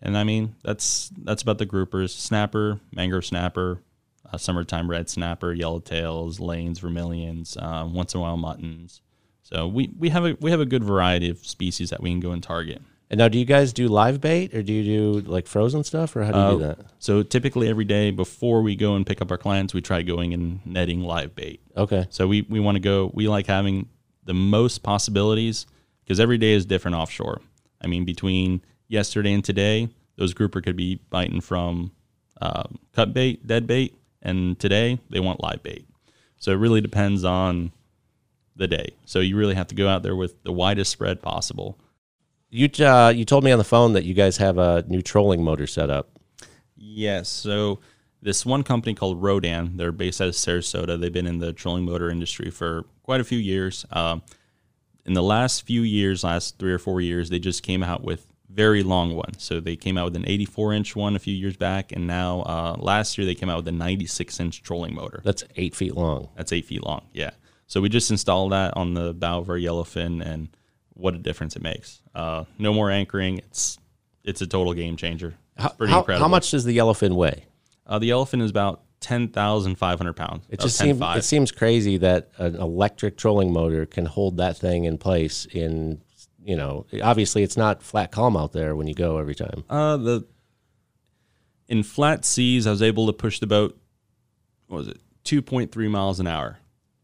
And 0.02 0.18
I 0.18 0.24
mean, 0.24 0.56
that's 0.62 1.10
that's 1.16 1.42
about 1.42 1.58
the 1.58 1.66
groupers. 1.66 2.10
Snapper, 2.10 2.80
mangrove 2.92 3.24
snapper, 3.24 3.80
uh, 4.30 4.36
summertime 4.36 4.90
red 4.90 5.08
snapper, 5.08 5.54
yellowtails, 5.54 6.40
lanes, 6.40 6.78
vermilions, 6.78 7.56
um, 7.58 7.94
once 7.94 8.14
in 8.14 8.18
a 8.18 8.22
while 8.22 8.36
muttons. 8.36 9.00
So 9.42 9.66
we, 9.66 9.92
we 9.98 10.08
have 10.10 10.24
a 10.26 10.36
we 10.40 10.50
have 10.50 10.60
a 10.60 10.66
good 10.66 10.84
variety 10.84 11.30
of 11.30 11.38
species 11.38 11.90
that 11.90 12.02
we 12.02 12.10
can 12.10 12.20
go 12.20 12.32
and 12.32 12.42
target. 12.42 12.82
And 13.14 13.20
now, 13.20 13.28
do 13.28 13.38
you 13.38 13.44
guys 13.44 13.72
do 13.72 13.86
live 13.86 14.20
bait 14.20 14.52
or 14.56 14.62
do 14.64 14.72
you 14.72 14.82
do 14.82 15.20
like 15.30 15.46
frozen 15.46 15.84
stuff, 15.84 16.16
or 16.16 16.24
how 16.24 16.32
do 16.32 16.38
you 16.54 16.58
do 16.58 16.64
Uh, 16.64 16.74
that? 16.74 16.86
So 16.98 17.22
typically 17.22 17.68
every 17.68 17.84
day 17.84 18.10
before 18.10 18.60
we 18.60 18.74
go 18.74 18.96
and 18.96 19.06
pick 19.06 19.22
up 19.22 19.30
our 19.30 19.38
clients, 19.38 19.72
we 19.72 19.80
try 19.82 20.02
going 20.02 20.34
and 20.34 20.58
netting 20.66 21.00
live 21.00 21.32
bait. 21.36 21.60
Okay. 21.76 22.08
So 22.10 22.26
we, 22.26 22.42
we 22.42 22.58
want 22.58 22.74
to 22.74 22.80
go, 22.80 23.12
we 23.14 23.28
like 23.28 23.46
having 23.46 23.88
the 24.24 24.34
most 24.34 24.82
possibilities 24.82 25.64
because 26.02 26.18
every 26.18 26.38
day 26.38 26.54
is 26.54 26.66
different 26.66 26.96
offshore. 26.96 27.40
I 27.80 27.86
mean, 27.86 28.04
between 28.04 28.62
yesterday 28.88 29.32
and 29.32 29.44
today, 29.44 29.90
those 30.16 30.34
grouper 30.34 30.60
could 30.60 30.74
be 30.74 30.96
biting 31.08 31.40
from 31.40 31.92
um, 32.42 32.80
cut 32.96 33.14
bait, 33.14 33.46
dead 33.46 33.68
bait, 33.68 33.94
and 34.22 34.58
today 34.58 34.98
they 35.08 35.20
want 35.20 35.40
live 35.40 35.62
bait. 35.62 35.86
So 36.38 36.50
it 36.50 36.56
really 36.56 36.80
depends 36.80 37.22
on 37.22 37.70
the 38.56 38.66
day. 38.66 38.96
So 39.04 39.20
you 39.20 39.36
really 39.36 39.54
have 39.54 39.68
to 39.68 39.76
go 39.76 39.86
out 39.86 40.02
there 40.02 40.16
with 40.16 40.42
the 40.42 40.50
widest 40.50 40.90
spread 40.90 41.22
possible. 41.22 41.78
You 42.54 42.70
uh, 42.86 43.08
you 43.08 43.24
told 43.24 43.42
me 43.42 43.50
on 43.50 43.58
the 43.58 43.64
phone 43.64 43.94
that 43.94 44.04
you 44.04 44.14
guys 44.14 44.36
have 44.36 44.58
a 44.58 44.84
new 44.86 45.02
trolling 45.02 45.42
motor 45.42 45.66
set 45.66 45.90
up. 45.90 46.20
Yes. 46.76 47.28
So 47.28 47.80
this 48.22 48.46
one 48.46 48.62
company 48.62 48.94
called 48.94 49.20
Rhodan, 49.20 49.76
they're 49.76 49.90
based 49.90 50.20
out 50.20 50.28
of 50.28 50.34
Sarasota. 50.34 51.00
They've 51.00 51.12
been 51.12 51.26
in 51.26 51.40
the 51.40 51.52
trolling 51.52 51.84
motor 51.84 52.08
industry 52.08 52.52
for 52.52 52.84
quite 53.02 53.20
a 53.20 53.24
few 53.24 53.38
years. 53.38 53.84
Um, 53.90 54.22
in 55.04 55.14
the 55.14 55.22
last 55.22 55.66
few 55.66 55.82
years, 55.82 56.22
last 56.22 56.56
three 56.60 56.72
or 56.72 56.78
four 56.78 57.00
years, 57.00 57.28
they 57.28 57.40
just 57.40 57.64
came 57.64 57.82
out 57.82 58.04
with 58.04 58.24
very 58.48 58.84
long 58.84 59.16
ones. 59.16 59.42
So 59.42 59.58
they 59.58 59.74
came 59.74 59.98
out 59.98 60.04
with 60.04 60.16
an 60.16 60.28
84 60.28 60.74
inch 60.74 60.94
one 60.94 61.16
a 61.16 61.18
few 61.18 61.34
years 61.34 61.56
back, 61.56 61.90
and 61.90 62.06
now 62.06 62.42
uh, 62.42 62.76
last 62.78 63.18
year 63.18 63.24
they 63.26 63.34
came 63.34 63.50
out 63.50 63.56
with 63.56 63.66
a 63.66 63.72
96 63.72 64.38
inch 64.38 64.62
trolling 64.62 64.94
motor. 64.94 65.20
That's 65.24 65.42
eight 65.56 65.74
feet 65.74 65.96
long. 65.96 66.28
That's 66.36 66.52
eight 66.52 66.66
feet 66.66 66.84
long. 66.84 67.08
Yeah. 67.12 67.32
So 67.66 67.80
we 67.80 67.88
just 67.88 68.12
installed 68.12 68.52
that 68.52 68.76
on 68.76 68.94
the 68.94 69.12
bow 69.12 69.40
of 69.40 69.50
our 69.50 69.58
yellowfin, 69.58 70.24
and 70.24 70.56
what 70.92 71.16
a 71.16 71.18
difference 71.18 71.56
it 71.56 71.62
makes. 71.62 72.00
Uh, 72.14 72.44
no 72.58 72.72
more 72.72 72.90
anchoring. 72.90 73.38
It's 73.38 73.78
it's 74.22 74.40
a 74.40 74.46
total 74.46 74.74
game 74.74 74.96
changer. 74.96 75.34
It's 75.56 75.62
How, 75.64 75.68
pretty 75.70 75.92
how, 75.92 75.98
incredible. 76.00 76.24
how 76.24 76.28
much 76.28 76.50
does 76.50 76.64
the 76.64 76.76
yellowfin 76.76 77.14
weigh? 77.14 77.46
Uh, 77.86 77.98
the 77.98 78.10
yellowfin 78.10 78.40
is 78.40 78.50
about 78.50 78.82
ten 79.00 79.28
thousand 79.28 79.76
five 79.76 79.98
hundred 79.98 80.14
pounds. 80.14 80.46
It 80.48 80.60
just 80.60 80.78
seems 80.78 81.00
it 81.02 81.24
seems 81.24 81.52
crazy 81.52 81.98
that 81.98 82.30
an 82.38 82.56
electric 82.56 83.16
trolling 83.16 83.52
motor 83.52 83.84
can 83.84 84.06
hold 84.06 84.38
that 84.38 84.56
thing 84.56 84.84
in 84.84 84.98
place 84.98 85.46
in 85.46 86.00
you 86.42 86.56
know 86.56 86.86
obviously 87.02 87.42
it's 87.42 87.56
not 87.56 87.82
flat 87.82 88.12
calm 88.12 88.36
out 88.36 88.52
there 88.52 88.74
when 88.76 88.86
you 88.86 88.94
go 88.94 89.18
every 89.18 89.34
time. 89.34 89.64
Uh, 89.68 89.96
the 89.96 90.26
in 91.68 91.82
flat 91.82 92.24
seas, 92.24 92.66
I 92.66 92.70
was 92.70 92.82
able 92.82 93.06
to 93.06 93.12
push 93.12 93.40
the 93.40 93.46
boat. 93.46 93.78
What 94.68 94.78
was 94.78 94.88
it? 94.88 95.00
Two 95.24 95.42
point 95.42 95.72
three 95.72 95.88
miles 95.88 96.20
an 96.20 96.26
hour, 96.26 96.58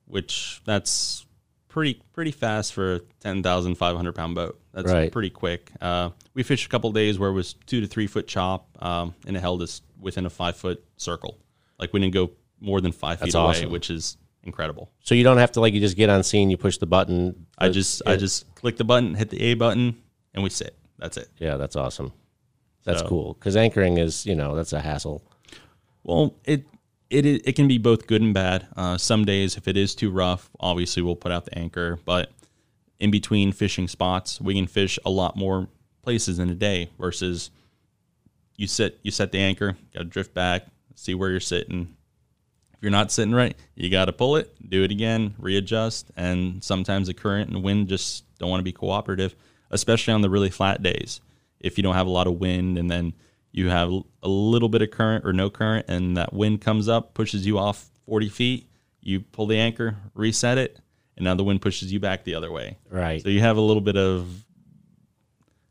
which 0.07 0.61
that's 0.65 1.27
pretty 1.71 2.03
pretty 2.13 2.31
fast 2.33 2.75
for 2.75 2.97
a 2.97 3.01
ten 3.21 3.43
thousand 3.43 3.77
five 3.77 3.97
hundred 3.97 4.13
pound 4.15 4.35
boat. 4.35 4.61
That's 4.75 4.91
Right. 4.93 5.11
pretty 5.11 5.31
quick. 5.31 5.71
Uh, 5.81 6.11
we 6.35 6.43
fished 6.43 6.67
a 6.67 6.69
couple 6.69 6.93
days 6.93 7.19
where 7.19 7.31
it 7.31 7.33
was 7.33 7.55
two 7.67 7.81
to 7.81 7.87
three 7.87 8.07
foot 8.07 8.27
chop, 8.29 8.69
um, 8.85 9.15
and 9.27 9.37
it 9.37 9.41
held 9.41 9.63
us 9.63 9.81
within 9.99 10.27
a 10.27 10.31
five 10.31 10.57
foot 10.57 10.85
circle. 10.99 11.39
Like 11.79 11.93
we 11.95 12.01
didn't 12.01 12.13
go 12.15 12.33
more 12.61 12.81
than 12.83 12.93
five 12.93 13.19
That's 13.21 13.33
feet 13.35 13.39
away, 13.41 13.65
which 13.67 13.89
is 13.89 14.19
incredible. 14.45 14.91
So 15.03 15.15
you 15.15 15.25
don't 15.25 15.39
have 15.39 15.53
to 15.53 15.61
like 15.61 15.73
you 15.73 15.81
just 15.81 15.97
get 15.97 16.11
on 16.11 16.23
scene, 16.23 16.51
you 16.51 16.57
push 16.59 16.77
the 16.79 16.87
button. 16.87 17.47
I 17.57 17.71
just 17.71 18.03
I 18.07 18.17
just 18.17 18.55
click 18.55 18.77
the 18.77 18.85
button, 18.85 19.15
hit 19.15 19.31
the 19.31 19.41
A 19.41 19.55
button, 19.55 19.97
and 20.35 20.43
we 20.45 20.51
sit. 20.51 20.77
That's 20.99 21.17
it. 21.17 21.29
yeah, 21.39 21.57
that's 21.57 21.77
awesome. 21.77 22.13
That's 22.85 23.01
So- 23.01 23.09
cool 23.09 23.35
because 23.35 23.57
anchoring 23.57 23.97
is 23.99 24.27
you 24.27 24.35
know 24.35 24.55
that's 24.55 24.73
a 24.73 24.81
hassle. 24.81 25.23
Well, 26.03 26.35
it 26.45 26.65
it 27.11 27.27
it 27.27 27.57
can 27.57 27.69
be 27.69 27.79
both 27.79 28.07
good 28.07 28.23
and 28.23 28.33
bad. 28.33 28.67
Uh, 28.77 28.97
some 28.97 29.25
days, 29.25 29.57
if 29.57 29.69
it 29.69 29.77
is 29.77 29.95
too 29.95 30.11
rough, 30.11 30.49
obviously 30.59 31.03
we'll 31.03 31.17
put 31.17 31.33
out 31.33 31.45
the 31.45 31.59
anchor. 31.59 31.99
But 32.05 32.31
in 32.99 33.11
between 33.11 33.53
fishing 33.53 33.89
spots, 33.89 34.41
we 34.41 34.55
can 34.55 34.67
fish 34.67 34.99
a 35.05 35.11
lot 35.11 35.37
more 35.37 35.69
places 36.03 36.39
in 36.39 36.49
a 36.49 36.55
day. 36.55 36.91
Versus 36.99 37.51
you 38.57 38.67
sit 38.67 39.01
you 39.03 39.11
set 39.11 39.33
the 39.33 39.39
anchor, 39.39 39.77
got 39.93 40.01
to 40.01 40.05
drift 40.05 40.33
back, 40.33 40.67
see 40.95 41.15
where 41.15 41.31
you're 41.31 41.41
sitting. 41.41 41.97
If 42.75 42.85
you're 42.85 42.91
not 42.91 43.13
sitting 43.13 43.35
right, 43.35 43.57
you 43.75 43.91
got 43.91 44.07
to 44.07 44.13
pull 44.13 44.37
it, 44.37 44.55
do 44.67 44.83
it 44.85 44.91
again, 44.91 45.35
readjust. 45.39 46.11
And 46.17 46.65
sometimes 46.65 47.09
the 47.09 47.15
current 47.15 47.51
and 47.51 47.63
wind 47.63 47.89
just 47.89 48.25
don't 48.39 48.49
want 48.49 48.61
to 48.61 48.65
be 48.65 48.73
cooperative, 48.73 49.35
especially 49.71 50.15
on 50.15 50.23
the 50.23 50.31
really 50.31 50.49
flat 50.49 50.83
days. 50.83 51.21
If 51.59 51.77
you 51.77 51.83
don't 51.83 51.95
have 51.95 52.07
a 52.07 52.11
lot 52.11 52.27
of 52.27 52.41
wind 52.41 52.79
and 52.79 52.91
then 52.91 53.13
you 53.53 53.69
have 53.69 53.91
a 54.23 54.29
little 54.29 54.69
bit 54.69 54.83
of 54.83 54.91
current 54.91 55.25
or 55.25 55.33
no 55.33 55.51
current, 55.51 55.87
and 55.89 56.17
that 56.17 56.33
wind 56.33 56.61
comes 56.61 56.89
up, 56.89 57.15
pushes 57.15 57.47
you 57.47 57.59
off 57.59 57.89
40 58.07 58.29
feet, 58.29 58.67
you 59.01 59.21
pull 59.21 59.47
the 59.47 59.59
anchor, 59.59 59.97
reset 60.15 60.59
it, 60.59 60.79
and 61.17 61.25
now 61.25 61.35
the 61.35 61.45
wind 61.45 61.61
pushes 61.63 61.93
you 61.93 61.99
back 62.01 62.25
the 62.25 62.35
other 62.35 62.51
way. 62.53 62.79
Right. 62.91 63.23
So 63.23 63.29
you 63.29 63.41
have 63.41 63.57
a 63.57 63.61
little 63.61 63.81
bit 63.81 63.97
of 63.97 64.45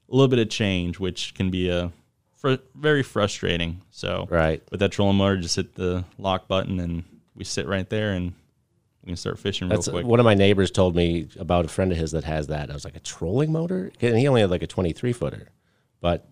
a 0.10 0.16
little 0.16 0.28
bit 0.28 0.40
of 0.40 0.50
change, 0.50 1.00
which 1.00 1.34
can 1.36 1.50
be 1.52 1.70
a 1.70 1.92
fr- 2.36 2.56
very 2.76 3.04
frustrating. 3.04 3.82
So 3.92 4.28
Right. 4.30 4.62
with 4.72 4.80
that 4.80 4.92
trolling 4.92 5.18
motor, 5.18 5.38
just 5.38 5.56
hit 5.56 5.76
the 5.76 6.04
lock 6.18 6.48
button 6.48 6.80
and 6.80 7.04
we 7.36 7.44
sit 7.44 7.68
right 7.68 7.88
there 7.90 8.12
and 8.14 8.34
we 9.04 9.08
can 9.12 9.16
start 9.18 9.38
fishing 9.40 9.70
real 9.70 9.80
uh, 9.80 9.84
quick. 9.84 10.06
one 10.06 10.20
of 10.20 10.24
my 10.26 10.34
neighbors 10.34 10.72
told 10.72 10.96
me 10.96 11.28
about 11.40 11.66
a 11.66 11.68
friend 11.70 11.92
of 11.92 11.98
his 11.98 12.12
that 12.12 12.24
has 12.24 12.48
that. 12.48 12.70
I 12.70 12.74
was 12.74 12.84
like 12.86 12.96
a 12.96 13.00
trolling 13.00 13.52
motor, 13.52 13.92
and 14.02 14.18
he 14.18 14.28
only 14.28 14.42
had 14.42 14.50
like 14.50 14.64
a 14.64 14.68
twenty 14.68 14.92
three 14.94 15.14
footer, 15.14 15.50
but 16.02 16.28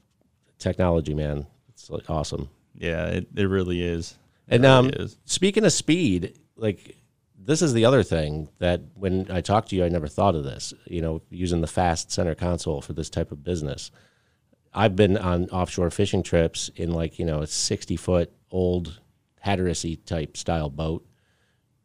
technology, 0.60 1.14
man, 1.14 1.48
it's 1.70 1.90
like 1.90 2.10
awesome. 2.10 2.50
yeah, 2.76 3.06
it, 3.08 3.28
it 3.36 3.46
really 3.46 3.82
is. 3.84 4.18
It 4.48 4.56
And 4.56 4.64
really 4.64 4.76
um, 4.76 4.90
is. 4.90 5.18
speaking 5.26 5.66
of 5.66 5.72
speed, 5.74 6.40
like 6.56 6.98
this 7.40 7.62
is 7.62 7.74
the 7.74 7.86
other 7.86 8.04
thing 8.04 8.50
that 8.60 8.82
when 8.96 9.28
I 9.32 9.42
talked 9.42 9.70
to 9.70 9.76
you, 9.76 9.86
I 9.86 9.90
never 9.90 10.08
thought 10.08 10.36
of 10.36 10.44
this. 10.44 10.74
You 10.86 11.02
know, 11.02 11.22
using 11.30 11.62
the 11.62 11.68
fast 11.68 12.12
center 12.12 12.36
console 12.36 12.82
for 12.82 12.94
this 12.94 13.10
type 13.10 13.32
of 13.32 13.44
business. 13.44 13.92
I've 14.74 14.96
been 14.96 15.18
on 15.18 15.46
offshore 15.50 15.90
fishing 15.90 16.24
trips 16.24 16.70
in 16.76 16.92
like 16.92 17.20
you 17.20 17.26
know 17.26 17.42
a 17.42 17.48
sixty 17.48 17.96
foot 17.96 18.32
old 18.52 19.00
Hatteras 19.40 19.86
type 20.06 20.36
style 20.38 20.70
boat, 20.70 21.06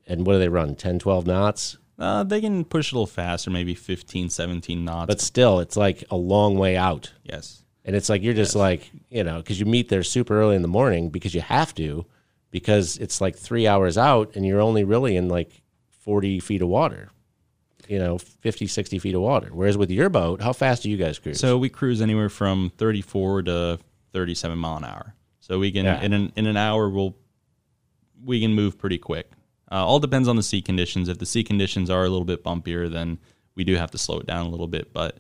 and 0.07 0.26
what 0.26 0.35
do 0.35 0.38
they 0.41 0.49
run 0.49 0.75
10, 0.75 0.99
12 0.99 1.26
knots? 1.26 1.79
Uh, 1.99 2.25
they 2.25 2.41
can 2.41 2.64
push 2.64 2.91
a 2.91 2.95
little 2.95 3.07
faster, 3.07 3.50
maybe 3.50 3.75
15, 3.75 4.31
17 4.31 4.85
knots. 4.85 5.07
But 5.07 5.21
still, 5.21 5.61
it's 5.61 5.76
like 5.76 6.02
a 6.11 6.17
long 6.17 6.57
way 6.59 6.76
out. 6.76 7.12
yes, 7.23 7.62
And 7.85 7.97
it's 7.97 8.09
like 8.09 8.23
you're 8.23 8.35
just 8.35 8.55
like, 8.55 8.91
you 9.11 9.25
know, 9.25 9.39
because 9.39 9.59
you 9.59 9.67
meet 9.67 9.89
there 9.89 10.03
super 10.05 10.41
early 10.41 10.55
in 10.57 10.62
the 10.62 10.69
morning 10.69 11.11
because 11.11 11.35
you 11.35 11.41
have 11.41 11.75
to, 11.77 12.07
because 12.51 12.97
it's 12.99 13.21
like 13.21 13.37
three 13.37 13.67
hours 13.67 13.99
out 13.99 14.37
and 14.37 14.47
you're 14.47 14.61
only 14.61 14.85
really 14.85 15.17
in 15.17 15.29
like 15.29 15.62
40 16.03 16.39
feet 16.41 16.62
of 16.62 16.69
water, 16.69 17.11
you 17.89 17.99
know, 17.99 18.19
50, 18.19 18.67
60 18.69 18.99
feet 19.01 19.15
of 19.15 19.21
water. 19.21 19.49
Whereas 19.53 19.77
with 19.77 19.91
your 19.91 20.09
boat, 20.11 20.41
how 20.43 20.53
fast 20.53 20.85
do 20.85 20.91
you 20.91 20.97
guys 20.97 21.19
cruise? 21.19 21.41
So 21.41 21.59
we 21.59 21.69
cruise 21.69 22.01
anywhere 22.01 22.29
from 22.29 22.71
34 22.77 23.43
to 23.43 23.79
37 24.12 24.59
mile 24.59 24.77
an 24.77 24.85
hour. 24.85 25.15
So 25.41 25.59
we 25.59 25.73
can 25.73 25.85
Yeah. 25.85 26.01
in 26.03 26.12
an 26.12 26.33
in 26.37 26.47
an 26.47 26.57
hour 26.57 26.89
we'll 26.89 27.17
we 28.25 28.41
can 28.41 28.55
move 28.55 28.79
pretty 28.79 28.99
quick. 28.99 29.29
Uh, 29.71 29.85
all 29.85 29.99
depends 29.99 30.29
on 30.29 30.37
the 30.37 30.43
sea 30.43 30.62
conditions. 30.62 31.09
If 31.09 31.19
the 31.19 31.27
sea 31.27 31.43
conditions 31.43 31.91
are 31.91 32.05
a 32.05 32.09
little 32.09 32.25
bit 32.25 32.45
bumpier, 32.45 32.89
then 32.91 33.19
we 33.57 33.65
do 33.65 33.75
have 33.75 33.91
to 33.93 33.99
slow 33.99 34.19
it 34.21 34.27
down 34.27 34.47
a 34.47 34.49
little 34.51 34.69
bit. 34.69 34.93
But 34.93 35.19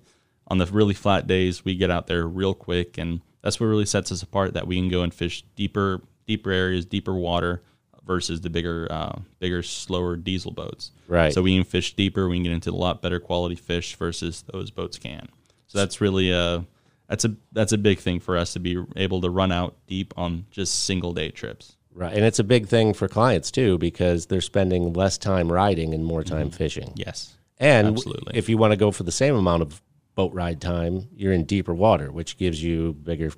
on 0.52 0.58
the 0.58 0.66
really 0.66 0.92
flat 0.92 1.26
days, 1.26 1.64
we 1.64 1.74
get 1.74 1.90
out 1.90 2.08
there 2.08 2.26
real 2.26 2.52
quick, 2.52 2.98
and 2.98 3.22
that's 3.40 3.58
what 3.58 3.68
really 3.68 3.86
sets 3.86 4.12
us 4.12 4.22
apart. 4.22 4.52
That 4.52 4.66
we 4.66 4.76
can 4.76 4.90
go 4.90 5.02
and 5.02 5.12
fish 5.12 5.42
deeper 5.56 6.02
deeper 6.26 6.50
areas, 6.50 6.84
deeper 6.84 7.14
water 7.14 7.62
versus 8.06 8.42
the 8.42 8.50
bigger 8.50 8.86
uh, 8.90 9.18
bigger 9.38 9.62
slower 9.62 10.14
diesel 10.14 10.52
boats. 10.52 10.90
Right. 11.08 11.32
So 11.32 11.40
we 11.40 11.56
can 11.56 11.64
fish 11.64 11.96
deeper. 11.96 12.28
We 12.28 12.36
can 12.36 12.42
get 12.42 12.52
into 12.52 12.70
a 12.70 12.72
lot 12.76 13.00
better 13.00 13.18
quality 13.18 13.54
fish 13.54 13.96
versus 13.96 14.44
those 14.52 14.70
boats 14.70 14.98
can. 14.98 15.26
So 15.68 15.78
that's 15.78 16.02
really 16.02 16.30
a 16.32 16.66
that's 17.08 17.24
a 17.24 17.34
that's 17.52 17.72
a 17.72 17.78
big 17.78 17.98
thing 17.98 18.20
for 18.20 18.36
us 18.36 18.52
to 18.52 18.60
be 18.60 18.84
able 18.94 19.22
to 19.22 19.30
run 19.30 19.52
out 19.52 19.74
deep 19.86 20.12
on 20.18 20.44
just 20.50 20.84
single 20.84 21.14
day 21.14 21.30
trips. 21.30 21.76
right. 21.94 22.12
And 22.12 22.26
it's 22.26 22.40
a 22.40 22.44
big 22.44 22.68
thing 22.68 22.92
for 22.92 23.08
clients 23.08 23.50
too, 23.50 23.78
because 23.78 24.26
they're 24.26 24.42
spending 24.42 24.92
less 24.92 25.16
time 25.16 25.50
riding 25.50 25.94
and 25.94 26.04
more 26.04 26.22
time 26.22 26.50
fishing. 26.50 26.92
Yes. 26.94 27.38
And 27.56 27.86
Absolutely. 27.86 28.36
if 28.36 28.50
you 28.50 28.58
want 28.58 28.72
to 28.72 28.76
go 28.76 28.90
for 28.90 29.04
the 29.04 29.12
same 29.12 29.34
amount 29.34 29.62
of 29.62 29.80
boat 30.14 30.32
ride 30.34 30.60
time, 30.60 31.08
you're 31.14 31.32
in 31.32 31.44
deeper 31.44 31.74
water, 31.74 32.10
which 32.12 32.36
gives 32.36 32.62
you 32.62 32.92
bigger 32.92 33.32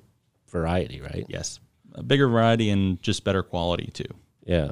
variety, 0.49 1.01
right? 1.01 1.25
Yes. 1.29 1.59
A 1.93 2.03
bigger 2.03 2.27
variety 2.27 2.69
and 2.69 3.01
just 3.01 3.23
better 3.23 3.43
quality 3.43 3.89
too. 3.93 4.03
Yeah. 4.45 4.71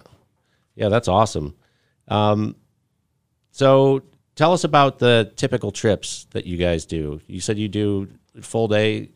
Yeah, 0.75 0.89
that's 0.89 1.07
awesome. 1.07 1.55
Um, 2.07 2.55
so 3.51 4.01
tell 4.35 4.53
us 4.53 4.63
about 4.63 4.99
the 4.99 5.31
typical 5.35 5.71
trips 5.71 6.27
that 6.31 6.45
you 6.45 6.57
guys 6.57 6.85
do. 6.85 7.21
You 7.27 7.39
said 7.41 7.57
you 7.57 7.67
do 7.69 8.09
full 8.41 8.67
day. 8.67 9.11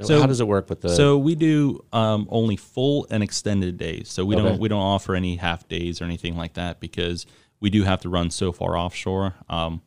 So- 0.00 0.20
How 0.20 0.26
does 0.26 0.40
it 0.40 0.48
work 0.48 0.68
with 0.68 0.80
the? 0.80 0.88
So 0.88 1.18
we 1.18 1.34
do 1.36 1.84
um, 1.92 2.26
only 2.30 2.56
full 2.56 3.06
and 3.10 3.22
extended 3.22 3.76
days. 3.76 4.08
So 4.10 4.24
we 4.24 4.34
Okay. 4.34 4.42
don't 4.44 4.58
we 4.58 4.68
don't 4.68 4.80
offer 4.80 5.14
any 5.14 5.36
half 5.36 5.68
days 5.68 6.00
or 6.00 6.04
anything 6.04 6.36
like 6.36 6.54
that 6.54 6.80
because 6.80 7.26
we 7.60 7.70
do 7.70 7.84
have 7.84 8.00
to 8.00 8.08
run 8.08 8.30
so 8.30 8.50
far 8.50 8.76
offshore. 8.76 9.34
Um, 9.48 9.82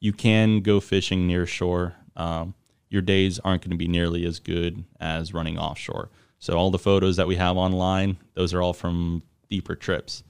you 0.00 0.12
can 0.12 0.60
go 0.60 0.80
fishing 0.80 1.26
near 1.26 1.46
shore. 1.46 1.94
Um, 2.16 2.54
your 2.88 3.02
days 3.02 3.38
aren't 3.40 3.62
going 3.62 3.70
to 3.72 3.76
be 3.76 3.88
nearly 3.88 4.24
as 4.24 4.38
good 4.38 4.84
as 5.00 5.34
running 5.34 5.58
offshore. 5.58 6.10
So 6.38 6.54
all 6.56 6.70
the 6.70 6.78
photos 6.78 7.16
that 7.16 7.26
we 7.26 7.36
have 7.36 7.56
online, 7.56 8.16
those 8.34 8.54
are 8.54 8.62
all 8.62 8.72
from 8.72 9.22
deeper 9.50 9.74
trips. 9.74 10.22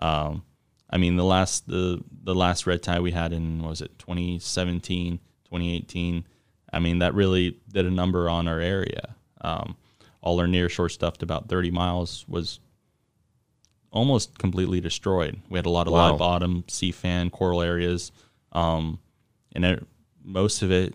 Um, 0.00 0.42
I 0.90 0.98
mean, 0.98 1.16
the 1.16 1.24
last 1.24 1.66
the 1.68 2.02
the 2.24 2.34
last 2.34 2.66
red 2.66 2.82
tide 2.82 3.00
we 3.00 3.12
had 3.12 3.32
in 3.32 3.62
what 3.62 3.70
was 3.70 3.80
it 3.80 3.98
2017, 3.98 5.18
2018. 5.44 6.24
I 6.72 6.78
mean, 6.80 6.98
that 6.98 7.14
really 7.14 7.58
did 7.72 7.86
a 7.86 7.90
number 7.90 8.28
on 8.28 8.46
our 8.48 8.60
area. 8.60 9.14
Um, 9.40 9.76
all 10.20 10.38
our 10.40 10.46
near 10.46 10.68
shore 10.68 10.88
stuff 10.88 11.18
to 11.18 11.24
about 11.24 11.48
30 11.48 11.70
miles 11.70 12.24
was 12.28 12.60
almost 13.90 14.38
completely 14.38 14.80
destroyed. 14.80 15.40
We 15.48 15.58
had 15.58 15.66
a 15.66 15.70
lot 15.70 15.86
of 15.86 15.92
Wow. 15.92 16.10
live 16.10 16.18
bottom, 16.18 16.64
sea 16.68 16.92
fan, 16.92 17.30
coral 17.30 17.60
areas, 17.62 18.12
um, 18.52 18.98
and 19.54 19.64
it, 19.64 19.86
most 20.24 20.62
of 20.62 20.70
it, 20.70 20.94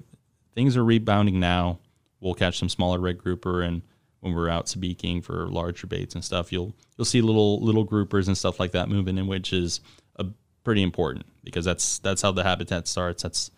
things 0.55 0.75
are 0.77 0.83
rebounding 0.83 1.39
now. 1.39 1.79
We'll 2.19 2.33
catch 2.33 2.57
some 2.57 2.69
smaller 2.69 2.99
red 2.99 3.17
grouper, 3.17 3.61
and 3.61 3.81
when 4.21 4.33
we're 4.33 4.49
out 4.49 4.67
speaking 4.67 5.21
for 5.21 5.47
larger 5.47 5.87
baits 5.87 6.15
and 6.15 6.23
stuff, 6.23 6.51
you'll 6.51 6.73
you'll 6.97 7.05
see 7.05 7.21
little 7.21 7.63
little 7.63 7.85
groupers 7.85 8.27
and 8.27 8.37
stuff 8.37 8.59
like 8.59 8.71
that 8.71 8.89
moving 8.89 9.17
in, 9.17 9.27
which 9.27 9.53
is 9.53 9.81
a, 10.15 10.25
pretty 10.63 10.81
important 10.83 11.25
because 11.43 11.63
that's 11.63 11.99
that's 11.99 12.21
how 12.21 12.31
the 12.31 12.43
habitat 12.43 12.87
starts. 12.87 13.23
That's 13.23 13.51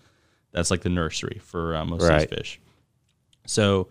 that's 0.52 0.70
like 0.72 0.82
the 0.82 0.90
nursery 0.90 1.40
for 1.44 1.76
uh, 1.76 1.86
most 1.86 2.04
of 2.04 2.10
Right. 2.10 2.30
these 2.30 2.38
fish. 2.38 2.62
So 3.46 3.88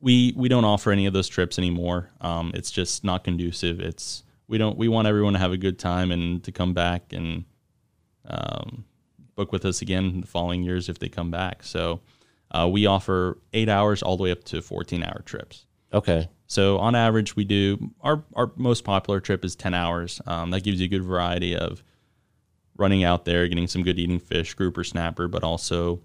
we 0.00 0.32
we 0.36 0.48
don't 0.48 0.64
offer 0.64 0.90
any 0.90 1.06
of 1.06 1.12
those 1.12 1.28
trips 1.28 1.58
anymore. 1.58 2.10
Um, 2.20 2.52
it's 2.54 2.70
just 2.70 3.04
not 3.04 3.22
conducive. 3.22 3.80
It's 3.80 4.24
we 4.48 4.56
don't 4.56 4.78
we 4.78 4.88
want 4.88 5.06
everyone 5.06 5.34
to 5.34 5.38
have 5.38 5.52
a 5.52 5.56
good 5.58 5.78
time 5.78 6.10
and 6.10 6.42
to 6.44 6.52
come 6.52 6.72
back 6.72 7.12
and 7.12 7.44
um, 8.26 8.84
book 9.34 9.52
with 9.52 9.64
us 9.64 9.82
again 9.82 10.04
in 10.06 10.20
the 10.20 10.26
following 10.26 10.62
years 10.62 10.88
if 10.88 10.98
they 10.98 11.08
come 11.08 11.30
back. 11.30 11.62
So 11.62 12.00
uh, 12.50 12.68
we 12.70 12.86
offer 12.86 13.38
eight 13.52 13.68
hours 13.68 14.02
all 14.02 14.16
the 14.16 14.22
way 14.24 14.30
up 14.30 14.44
to 14.44 14.62
fourteen 14.62 15.02
hour 15.02 15.22
trips. 15.24 15.66
okay. 15.92 16.28
So 16.46 16.78
on 16.78 16.96
average, 16.96 17.36
we 17.36 17.44
do 17.44 17.92
our 18.00 18.24
our 18.34 18.50
most 18.56 18.82
popular 18.82 19.20
trip 19.20 19.44
is 19.44 19.54
ten 19.54 19.72
hours. 19.72 20.20
Um, 20.26 20.50
that 20.50 20.64
gives 20.64 20.80
you 20.80 20.86
a 20.86 20.88
good 20.88 21.04
variety 21.04 21.56
of 21.56 21.84
running 22.76 23.04
out 23.04 23.24
there, 23.24 23.46
getting 23.46 23.68
some 23.68 23.82
good 23.84 23.98
eating 24.00 24.18
fish, 24.18 24.54
grouper, 24.54 24.82
snapper, 24.82 25.28
but 25.28 25.44
also 25.44 26.00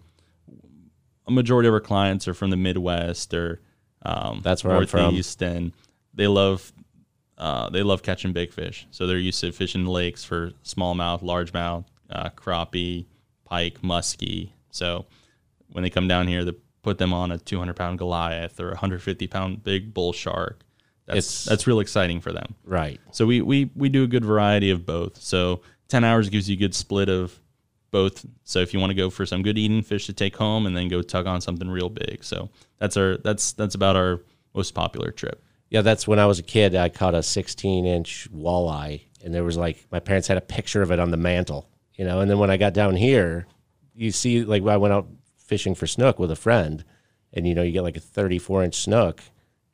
a 1.28 1.32
majority 1.32 1.68
of 1.68 1.74
our 1.74 1.80
clients 1.80 2.28
are 2.28 2.36
from 2.36 2.52
the 2.52 2.58
Midwest 2.58 3.34
or 3.34 3.60
um, 4.04 4.42
That's 4.44 4.64
where 4.64 4.76
I'm 4.76 4.86
from. 4.86 5.02
Northeast, 5.02 5.42
and 5.42 5.72
they 6.14 6.28
love 6.28 6.72
uh, 7.40 7.70
they 7.72 7.82
love 7.82 8.04
catching 8.04 8.32
big 8.32 8.54
fish. 8.54 8.86
So 8.92 9.08
they're 9.08 9.18
used 9.18 9.42
to 9.42 9.52
fishing 9.52 9.86
lakes 9.86 10.24
for 10.24 10.52
smallmouth, 10.64 11.24
largemouth, 11.24 11.86
uh, 12.10 12.30
crappie, 12.30 13.08
pike, 13.46 13.82
muskie. 13.82 14.50
So 14.72 15.06
when 15.72 15.84
they 15.84 15.90
come 15.90 16.08
down 16.08 16.28
here, 16.28 16.44
they 16.44 16.54
put 16.82 16.98
them 16.98 17.14
on 17.14 17.32
a 17.32 17.38
200 17.38 17.76
pound 17.76 17.98
Goliath 17.98 18.60
or 18.60 18.68
a 18.68 18.72
150 18.72 19.28
pound 19.28 19.64
big 19.64 19.94
bull 19.94 20.14
shark. 20.14 20.62
That's 21.06 21.18
It's- 21.18 21.46
that's 21.46 21.68
real 21.68 21.80
exciting 21.80 22.20
for 22.20 22.32
them. 22.34 22.56
Right. 22.64 23.00
So 23.12 23.26
we, 23.26 23.42
we 23.42 23.70
we 23.76 23.90
do 23.90 24.04
a 24.04 24.08
good 24.08 24.26
variety 24.26 24.70
of 24.72 24.86
both. 24.86 25.22
So 25.22 25.62
10 25.88 26.04
hours 26.04 26.30
gives 26.30 26.50
you 26.50 26.56
a 26.56 26.60
good 26.60 26.74
split 26.76 27.10
of 27.10 27.40
both. 27.92 28.26
So 28.44 28.60
if 28.60 28.74
you 28.74 28.80
want 28.80 28.90
to 28.90 28.96
go 28.96 29.10
for 29.10 29.26
some 29.26 29.42
good 29.44 29.58
eating 29.58 29.82
fish 29.84 30.08
to 30.08 30.14
take 30.14 30.36
home 30.36 30.66
and 30.66 30.76
then 30.76 30.88
go 30.90 31.02
tug 31.02 31.28
on 31.28 31.42
something 31.42 31.70
real 31.70 31.90
big. 31.90 32.24
So 32.24 32.50
that's 32.80 32.98
our 32.98 33.18
that's 33.18 33.54
that's 33.54 33.76
about 33.76 33.96
our 33.96 34.22
most 34.56 34.74
popular 34.74 35.12
trip. 35.12 35.42
Yeah, 35.70 35.82
that's 35.82 36.08
when 36.08 36.20
I 36.20 36.26
was 36.26 36.40
a 36.40 36.44
kid. 36.44 36.76
I 36.76 36.90
caught 36.90 37.16
a 37.16 37.24
16 37.24 37.86
inch 37.86 38.28
walleye, 38.34 39.02
and 39.24 39.34
there 39.34 39.44
was 39.44 39.58
like 39.58 39.86
my 39.92 40.00
parents 40.00 40.28
had 40.28 40.38
a 40.38 40.42
picture 40.42 40.82
of 40.82 40.92
it 40.92 41.00
on 41.00 41.12
the 41.12 41.18
mantle, 41.18 41.70
you 41.96 42.06
know. 42.06 42.20
And 42.20 42.30
then 42.30 42.40
when 42.40 42.50
I 42.50 42.58
got 42.58 42.74
down 42.74 42.96
here, 42.96 43.48
you 43.94 44.12
see, 44.12 44.44
like 44.44 44.64
I 44.66 44.78
went 44.78 44.94
out 44.94 45.08
fishing 45.38 45.76
for 45.76 45.88
snook 45.88 46.20
with 46.20 46.32
a 46.32 46.36
friend, 46.36 46.84
and 47.34 47.48
you 47.48 47.56
know, 47.56 47.62
you 47.62 47.72
get 47.72 47.84
like 47.84 47.98
a 47.98 48.02
34 48.02 48.64
inch 48.64 48.76
snook. 48.76 49.22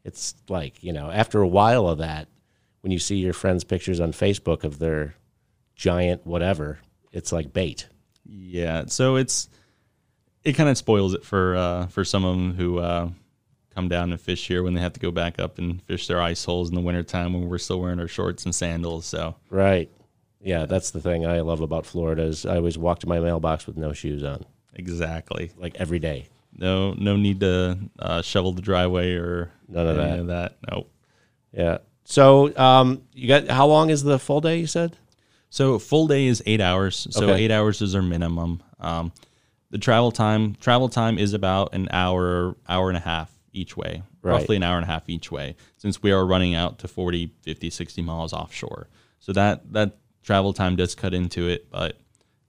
It's 0.03 0.35
like 0.49 0.83
you 0.83 0.93
know, 0.93 1.11
after 1.11 1.41
a 1.41 1.47
while 1.47 1.87
of 1.87 1.99
that, 1.99 2.27
when 2.81 2.91
you 2.91 2.99
see 2.99 3.17
your 3.17 3.33
friends' 3.33 3.63
pictures 3.63 3.99
on 3.99 4.11
Facebook 4.11 4.63
of 4.63 4.79
their 4.79 5.15
giant 5.75 6.25
whatever, 6.25 6.79
it's 7.11 7.31
like 7.31 7.53
bait. 7.53 7.87
Yeah, 8.25 8.85
so 8.87 9.15
it's 9.15 9.49
it 10.43 10.53
kind 10.53 10.69
of 10.69 10.77
spoils 10.77 11.13
it 11.13 11.23
for 11.23 11.55
uh, 11.55 11.87
for 11.87 12.03
some 12.03 12.25
of 12.25 12.35
them 12.35 12.53
who 12.53 12.79
uh, 12.79 13.09
come 13.73 13.87
down 13.87 14.11
and 14.11 14.19
fish 14.19 14.47
here 14.47 14.63
when 14.63 14.73
they 14.73 14.81
have 14.81 14.93
to 14.93 14.99
go 14.99 15.11
back 15.11 15.39
up 15.39 15.57
and 15.57 15.81
fish 15.83 16.07
their 16.07 16.21
ice 16.21 16.43
holes 16.43 16.69
in 16.69 16.75
the 16.75 16.81
wintertime 16.81 17.33
when 17.33 17.47
we're 17.47 17.57
still 17.57 17.79
wearing 17.79 17.99
our 17.99 18.07
shorts 18.07 18.45
and 18.45 18.53
sandals. 18.53 19.05
So 19.05 19.35
Right. 19.49 19.89
Yeah, 20.43 20.65
that's 20.65 20.91
the 20.91 21.00
thing 21.01 21.25
I 21.25 21.41
love 21.41 21.62
about 21.62 21.86
Florida 21.86 22.24
is 22.24 22.45
I 22.45 22.55
always 22.57 22.77
walk 22.77 23.00
to 23.00 23.07
my 23.07 23.19
mailbox 23.19 23.67
with 23.67 23.77
no 23.77 23.93
shoes 23.93 24.24
on, 24.24 24.43
exactly, 24.74 25.51
like 25.57 25.75
every 25.75 26.00
day. 26.00 26.27
no 26.57 26.93
no 26.93 27.15
need 27.15 27.39
to 27.41 27.77
uh, 28.00 28.21
shovel 28.21 28.51
the 28.51 28.62
driveway 28.62 29.13
or 29.15 29.51
None 29.67 29.88
of 29.88 29.98
any 30.00 30.10
that. 30.12 30.19
of 30.19 30.27
that. 30.27 30.57
Nope. 30.69 30.91
Yeah. 31.53 31.77
So, 32.03 32.55
um, 32.57 33.03
you 33.13 33.27
got 33.27 33.48
how 33.48 33.67
long 33.67 33.89
is 33.89 34.03
the 34.03 34.19
full 34.19 34.41
day? 34.41 34.57
You 34.60 34.67
said. 34.67 34.98
So 35.50 35.79
full 35.79 36.07
day 36.07 36.25
is 36.27 36.41
eight 36.45 36.60
hours. 36.62 37.07
So 37.12 37.25
Okay. 37.29 37.43
eight 37.43 37.51
hours 37.51 37.81
is 37.81 37.93
our 37.95 38.01
minimum. 38.01 38.63
Um, 38.79 39.12
the 39.69 39.77
travel 39.77 40.12
time 40.12 40.55
travel 40.55 40.89
time 40.89 41.17
is 41.19 41.33
about 41.33 41.74
an 41.74 41.88
hour 41.91 42.55
hour 42.67 42.89
and 42.89 42.98
a 42.98 43.01
half 43.01 43.31
each 43.53 43.77
way 43.77 44.03
Right. 44.21 44.31
roughly 44.33 44.55
an 44.55 44.63
hour 44.63 44.75
and 44.77 44.83
a 44.83 44.88
half 44.88 45.07
each 45.10 45.31
way 45.31 45.55
since 45.77 46.01
we 46.03 46.12
are 46.12 46.25
running 46.25 46.55
out 46.55 46.79
to 46.79 46.88
40 46.88 47.31
50 47.41 47.69
60 47.69 48.01
miles 48.01 48.33
offshore 48.33 48.88
so 49.19 49.31
that 49.33 49.71
that 49.74 49.98
travel 50.23 50.53
time 50.53 50.75
does 50.75 50.95
cut 50.95 51.13
into 51.13 51.47
it 51.47 51.69
but 51.71 51.97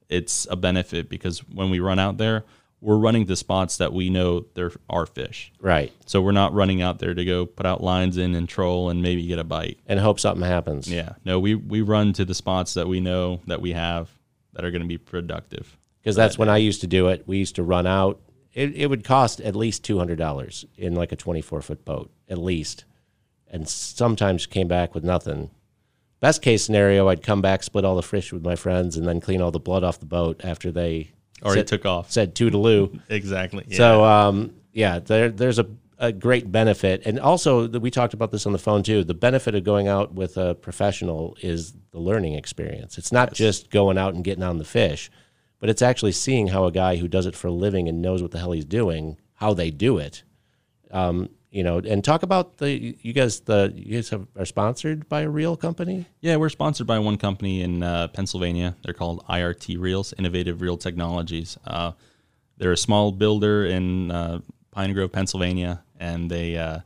it's 0.08 0.46
a 0.50 0.56
benefit 0.56 1.08
because 1.08 1.38
when 1.48 1.70
we 1.70 1.80
run 1.80 1.98
out 1.98 2.18
there 2.18 2.44
we're 2.80 2.96
running 2.98 3.24
to 3.26 3.36
spots 3.36 3.76
that 3.76 3.92
we 3.92 4.10
know 4.10 4.44
there 4.54 4.72
are 4.90 5.06
fish 5.06 5.52
Right. 5.60 5.92
so 6.06 6.20
we're 6.20 6.32
not 6.32 6.52
running 6.52 6.82
out 6.82 6.98
there 6.98 7.14
to 7.14 7.24
go 7.24 7.46
put 7.46 7.64
out 7.66 7.82
lines 7.82 8.16
in 8.16 8.34
and 8.34 8.48
troll 8.48 8.90
and 8.90 9.00
maybe 9.02 9.24
get 9.26 9.38
a 9.38 9.44
bite 9.44 9.78
And 9.86 10.00
hope 10.00 10.18
something 10.20 10.46
happens. 10.46 10.90
yeah 10.90 11.14
no 11.24 11.38
we 11.38 11.54
we 11.54 11.80
run 11.80 12.12
to 12.14 12.24
the 12.24 12.34
spots 12.34 12.74
that 12.74 12.88
we 12.88 13.00
know 13.00 13.40
that 13.46 13.60
we 13.60 13.72
have 13.72 14.10
that 14.52 14.64
are 14.64 14.70
going 14.70 14.82
to 14.82 14.88
be 14.88 14.98
productive 14.98 15.78
Because 16.02 16.16
that's 16.16 16.36
when 16.36 16.48
I 16.50 16.58
used 16.58 16.80
to 16.82 16.86
do 16.86 17.08
it. 17.08 17.22
We 17.26 17.38
used 17.38 17.54
to 17.54 17.62
run 17.62 17.86
out. 17.86 18.20
It, 18.52 18.74
it 18.74 18.88
would 18.90 19.02
cost 19.02 19.40
at 19.40 19.56
least 19.56 19.82
two 19.82 19.96
hundred 19.96 20.18
dollars 20.18 20.66
in 20.76 20.94
like 20.94 21.10
a 21.12 21.16
twenty 21.16 21.40
four 21.40 21.62
foot 21.62 21.86
boat, 21.86 22.10
at 22.28 22.36
least, 22.36 22.84
and 23.48 23.66
sometimes 23.66 24.44
came 24.46 24.68
back 24.68 24.94
with 24.94 25.04
nothing. 25.04 25.48
Best 26.22 26.40
case 26.40 26.64
scenario, 26.64 27.08
I'd 27.08 27.20
come 27.20 27.42
back, 27.42 27.64
split 27.64 27.84
all 27.84 27.96
the 27.96 28.02
fish 28.02 28.32
with 28.32 28.44
my 28.44 28.54
friends, 28.54 28.96
and 28.96 29.08
then 29.08 29.20
clean 29.20 29.42
all 29.42 29.50
the 29.50 29.58
blood 29.58 29.82
off 29.82 29.98
the 29.98 30.06
boat 30.06 30.40
after 30.44 30.70
they 30.70 31.10
already 31.42 31.62
said, 31.62 31.66
took 31.66 31.84
off 31.84 32.12
said 32.12 32.36
toodaloo. 32.36 33.00
exactly 33.08 33.64
yeah. 33.66 33.76
So 33.76 34.04
um, 34.04 34.54
yeah, 34.72 35.00
there, 35.00 35.30
there's 35.30 35.58
a, 35.58 35.66
a 35.98 36.12
great 36.12 36.52
benefit, 36.52 37.02
and 37.06 37.18
also 37.18 37.66
the, 37.66 37.80
we 37.80 37.90
talked 37.90 38.14
about 38.14 38.30
this 38.30 38.46
on 38.46 38.52
the 38.52 38.60
phone 38.60 38.84
too. 38.84 39.02
The 39.02 39.14
benefit 39.14 39.56
of 39.56 39.64
going 39.64 39.88
out 39.88 40.14
with 40.14 40.36
a 40.36 40.54
professional 40.54 41.36
is 41.40 41.74
the 41.90 41.98
learning 41.98 42.34
experience. 42.34 42.98
It's 42.98 43.10
not 43.10 43.32
just 43.34 43.70
going 43.70 43.98
out 43.98 44.14
and 44.14 44.22
getting 44.22 44.44
on 44.44 44.58
the 44.58 44.64
fish, 44.64 45.10
but 45.58 45.70
it's 45.70 45.82
actually 45.82 46.12
seeing 46.12 46.46
how 46.46 46.66
a 46.66 46.70
guy 46.70 46.98
who 46.98 47.08
does 47.08 47.26
it 47.26 47.34
for 47.34 47.48
a 47.48 47.52
living 47.52 47.88
and 47.88 48.00
knows 48.00 48.22
what 48.22 48.30
the 48.30 48.38
hell 48.38 48.52
he's 48.52 48.64
doing, 48.64 49.16
how 49.34 49.54
they 49.54 49.72
do 49.72 49.98
it. 49.98 50.22
Um, 50.92 51.30
you 51.52 51.62
know, 51.62 51.78
and 51.78 52.02
talk 52.02 52.22
about 52.22 52.56
the 52.56 52.96
you 53.02 53.12
guys. 53.12 53.40
The 53.40 53.72
you 53.76 53.96
guys 53.96 54.08
have, 54.08 54.26
are 54.38 54.46
sponsored 54.46 55.06
by 55.08 55.20
a 55.20 55.28
real 55.28 55.54
company. 55.54 56.06
Yeah, 56.22 56.36
we're 56.36 56.48
sponsored 56.48 56.86
by 56.86 56.98
one 56.98 57.18
company 57.18 57.60
in 57.60 57.82
uh, 57.82 58.08
Pennsylvania. 58.08 58.74
They're 58.82 58.94
called 58.94 59.22
IRT 59.26 59.78
Reels, 59.78 60.14
Innovative 60.18 60.62
Reel 60.62 60.78
Technologies. 60.78 61.58
Uh, 61.66 61.92
they're 62.56 62.72
a 62.72 62.76
small 62.76 63.12
builder 63.12 63.66
in 63.66 64.10
uh, 64.10 64.40
Pine 64.70 64.94
Grove, 64.94 65.12
Pennsylvania, 65.12 65.84
and 66.00 66.30
they 66.30 66.56
uh, 66.56 66.80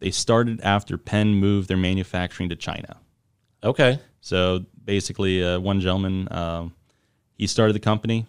they 0.00 0.10
started 0.10 0.60
after 0.62 0.98
Penn 0.98 1.34
moved 1.34 1.68
their 1.68 1.76
manufacturing 1.76 2.48
to 2.48 2.56
China. 2.56 2.96
Okay, 3.62 4.00
So 4.20 4.64
basically, 4.84 5.44
uh, 5.44 5.60
one 5.60 5.80
gentleman, 5.80 6.26
um, 6.32 6.74
he 7.34 7.46
started 7.46 7.74
the 7.74 7.80
company. 7.80 8.26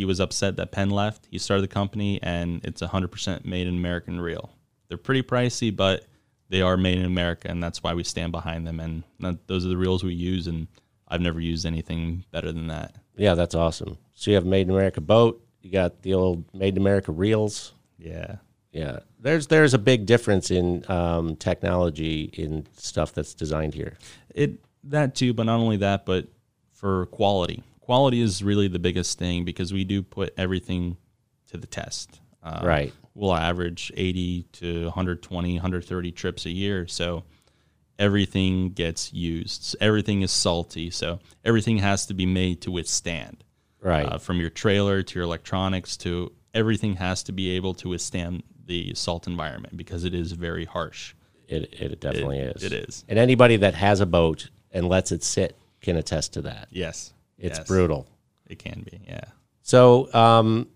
He 0.00 0.06
was 0.06 0.18
upset 0.18 0.56
that 0.56 0.72
Penn 0.72 0.88
left. 0.88 1.28
He 1.30 1.36
started 1.36 1.60
the 1.60 1.68
company, 1.68 2.18
and 2.22 2.64
it's 2.64 2.80
100% 2.80 3.44
made 3.44 3.66
in 3.66 3.74
American 3.74 4.18
reel. 4.18 4.48
They're 4.88 4.96
pretty 4.96 5.22
pricey, 5.22 5.76
but 5.76 6.06
they 6.48 6.62
are 6.62 6.78
made 6.78 6.96
in 6.96 7.04
America, 7.04 7.50
and 7.50 7.62
that's 7.62 7.82
why 7.82 7.92
we 7.92 8.02
stand 8.02 8.32
behind 8.32 8.66
them. 8.66 8.80
And 8.80 9.02
that, 9.18 9.46
those 9.46 9.66
are 9.66 9.68
the 9.68 9.76
reels 9.76 10.02
we 10.02 10.14
use, 10.14 10.46
and 10.46 10.68
I've 11.06 11.20
never 11.20 11.38
used 11.38 11.66
anything 11.66 12.24
better 12.30 12.50
than 12.50 12.68
that. 12.68 12.94
yeah, 13.14 13.34
that's 13.34 13.54
awesome. 13.54 13.98
So 14.14 14.30
you 14.30 14.36
have 14.36 14.46
Made 14.46 14.68
in 14.68 14.70
America 14.70 15.02
boat. 15.02 15.46
You 15.60 15.70
got 15.70 16.00
the 16.00 16.14
old 16.14 16.44
Made 16.54 16.76
in 16.76 16.80
America 16.80 17.12
reels. 17.12 17.74
Yeah. 17.98 18.36
Yeah, 18.72 19.00
there's 19.18 19.48
there's 19.48 19.74
a 19.74 19.78
big 19.78 20.06
difference 20.06 20.50
in 20.50 20.90
um, 20.90 21.36
technology 21.36 22.30
in 22.32 22.66
stuff 22.74 23.12
that's 23.12 23.34
designed 23.34 23.74
here. 23.74 23.98
It 24.34 24.64
that 24.84 25.14
too, 25.14 25.34
but 25.34 25.42
not 25.42 25.58
only 25.58 25.76
that, 25.78 26.06
but 26.06 26.28
for 26.72 27.04
quality. 27.06 27.64
Quality 27.90 28.20
is 28.20 28.40
really 28.40 28.68
the 28.68 28.78
biggest 28.78 29.18
thing 29.18 29.44
because 29.44 29.72
we 29.72 29.82
do 29.82 30.00
put 30.00 30.32
everything 30.36 30.96
to 31.48 31.56
the 31.56 31.66
test. 31.66 32.20
Uh, 32.40 32.60
Right. 32.62 32.92
We'll 33.14 33.34
average 33.34 33.90
80 33.96 34.44
to 34.52 34.84
120, 34.84 35.54
130 35.54 36.12
trips 36.12 36.46
a 36.46 36.50
year. 36.50 36.86
So 36.86 37.24
everything 37.98 38.70
gets 38.70 39.12
used. 39.12 39.74
Everything 39.80 40.22
is 40.22 40.30
salty. 40.30 40.90
So 40.90 41.18
everything 41.44 41.78
has 41.78 42.06
to 42.06 42.14
be 42.14 42.26
made 42.26 42.60
to 42.60 42.70
withstand. 42.70 43.42
Right. 43.82 44.06
Uh, 44.06 44.18
from 44.18 44.38
your 44.38 44.50
trailer 44.50 45.02
to 45.02 45.14
your 45.18 45.24
electronics 45.24 45.96
to 45.96 46.30
everything 46.54 46.94
has 46.94 47.24
to 47.24 47.32
be 47.32 47.50
able 47.56 47.74
to 47.74 47.88
withstand 47.88 48.44
the 48.66 48.94
salt 48.94 49.26
environment 49.26 49.76
because 49.76 50.04
it 50.04 50.14
is 50.14 50.30
very 50.30 50.64
harsh. 50.64 51.14
it 51.48 51.74
it 51.80 52.00
definitely 52.00 52.38
It- 52.38 52.56
is. 52.56 52.62
it 52.62 52.72
is. 52.72 53.04
And 53.08 53.18
anybody 53.18 53.56
that 53.56 53.74
has 53.74 53.98
a 53.98 54.06
boat 54.06 54.48
and 54.70 54.88
lets 54.88 55.10
it 55.10 55.24
sit 55.24 55.56
can 55.80 55.96
attest 55.96 56.32
to 56.34 56.42
that. 56.42 56.68
Yes. 56.70 57.12
It's 57.40 57.58
Yes. 57.58 57.66
brutal. 57.66 58.06
It 58.46 58.58
can 58.58 58.84
be. 58.90 59.00
Yeah. 59.06 59.24
So, 59.62 60.12
um, 60.14 60.68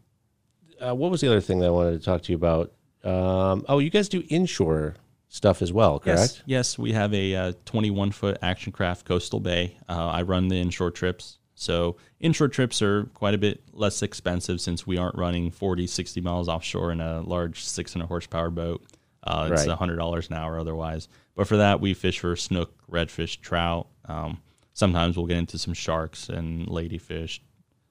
uh, 0.80 0.94
what 0.94 1.10
was 1.10 1.20
the 1.20 1.28
other 1.28 1.40
thing 1.40 1.58
that 1.60 1.66
I 1.66 1.70
wanted 1.70 1.98
to 1.98 2.04
talk 2.04 2.22
to 2.22 2.32
you 2.32 2.36
about? 2.36 2.72
Um, 3.04 3.64
oh, 3.68 3.78
you 3.78 3.90
guys 3.90 4.08
do 4.08 4.22
inshore 4.28 4.94
stuff 5.28 5.60
as 5.62 5.72
well, 5.72 5.98
correct? 5.98 6.42
Yes, 6.46 6.74
yes, 6.74 6.78
we 6.78 6.92
have 6.92 7.12
a 7.12 7.34
uh, 7.34 7.52
21 7.64 8.12
foot 8.12 8.38
action 8.42 8.72
craft 8.72 9.04
coastal 9.06 9.40
bay. 9.40 9.76
Uh, 9.88 10.06
I 10.08 10.22
run 10.22 10.48
the 10.48 10.56
inshore 10.60 10.90
trips. 10.90 11.38
So 11.56 11.96
inshore 12.20 12.48
trips 12.48 12.82
are 12.82 13.04
quite 13.14 13.34
a 13.34 13.38
bit 13.38 13.62
less 13.72 14.02
expensive 14.02 14.60
since 14.60 14.86
we 14.86 14.96
aren't 14.96 15.16
running 15.16 15.50
40, 15.50 15.86
60 15.86 16.20
miles 16.20 16.48
offshore 16.48 16.90
in 16.92 17.00
a 17.00 17.20
large 17.22 17.62
600 17.64 18.06
horsepower 18.06 18.50
boat. 18.50 18.84
Uh, 19.22 19.48
it's 19.52 19.66
Right. 19.66 19.76
$100 19.78 20.28
an 20.30 20.36
hour 20.36 20.58
otherwise. 20.58 21.08
But 21.34 21.46
for 21.48 21.56
that, 21.56 21.80
we 21.80 21.94
fish 21.94 22.18
for 22.20 22.36
snook, 22.36 22.72
redfish, 22.90 23.40
trout. 23.40 23.86
Um, 24.06 24.38
sometimes 24.74 25.16
we'll 25.16 25.26
get 25.26 25.38
into 25.38 25.56
some 25.56 25.72
sharks 25.72 26.28
and 26.28 26.66
ladyfish. 26.66 27.40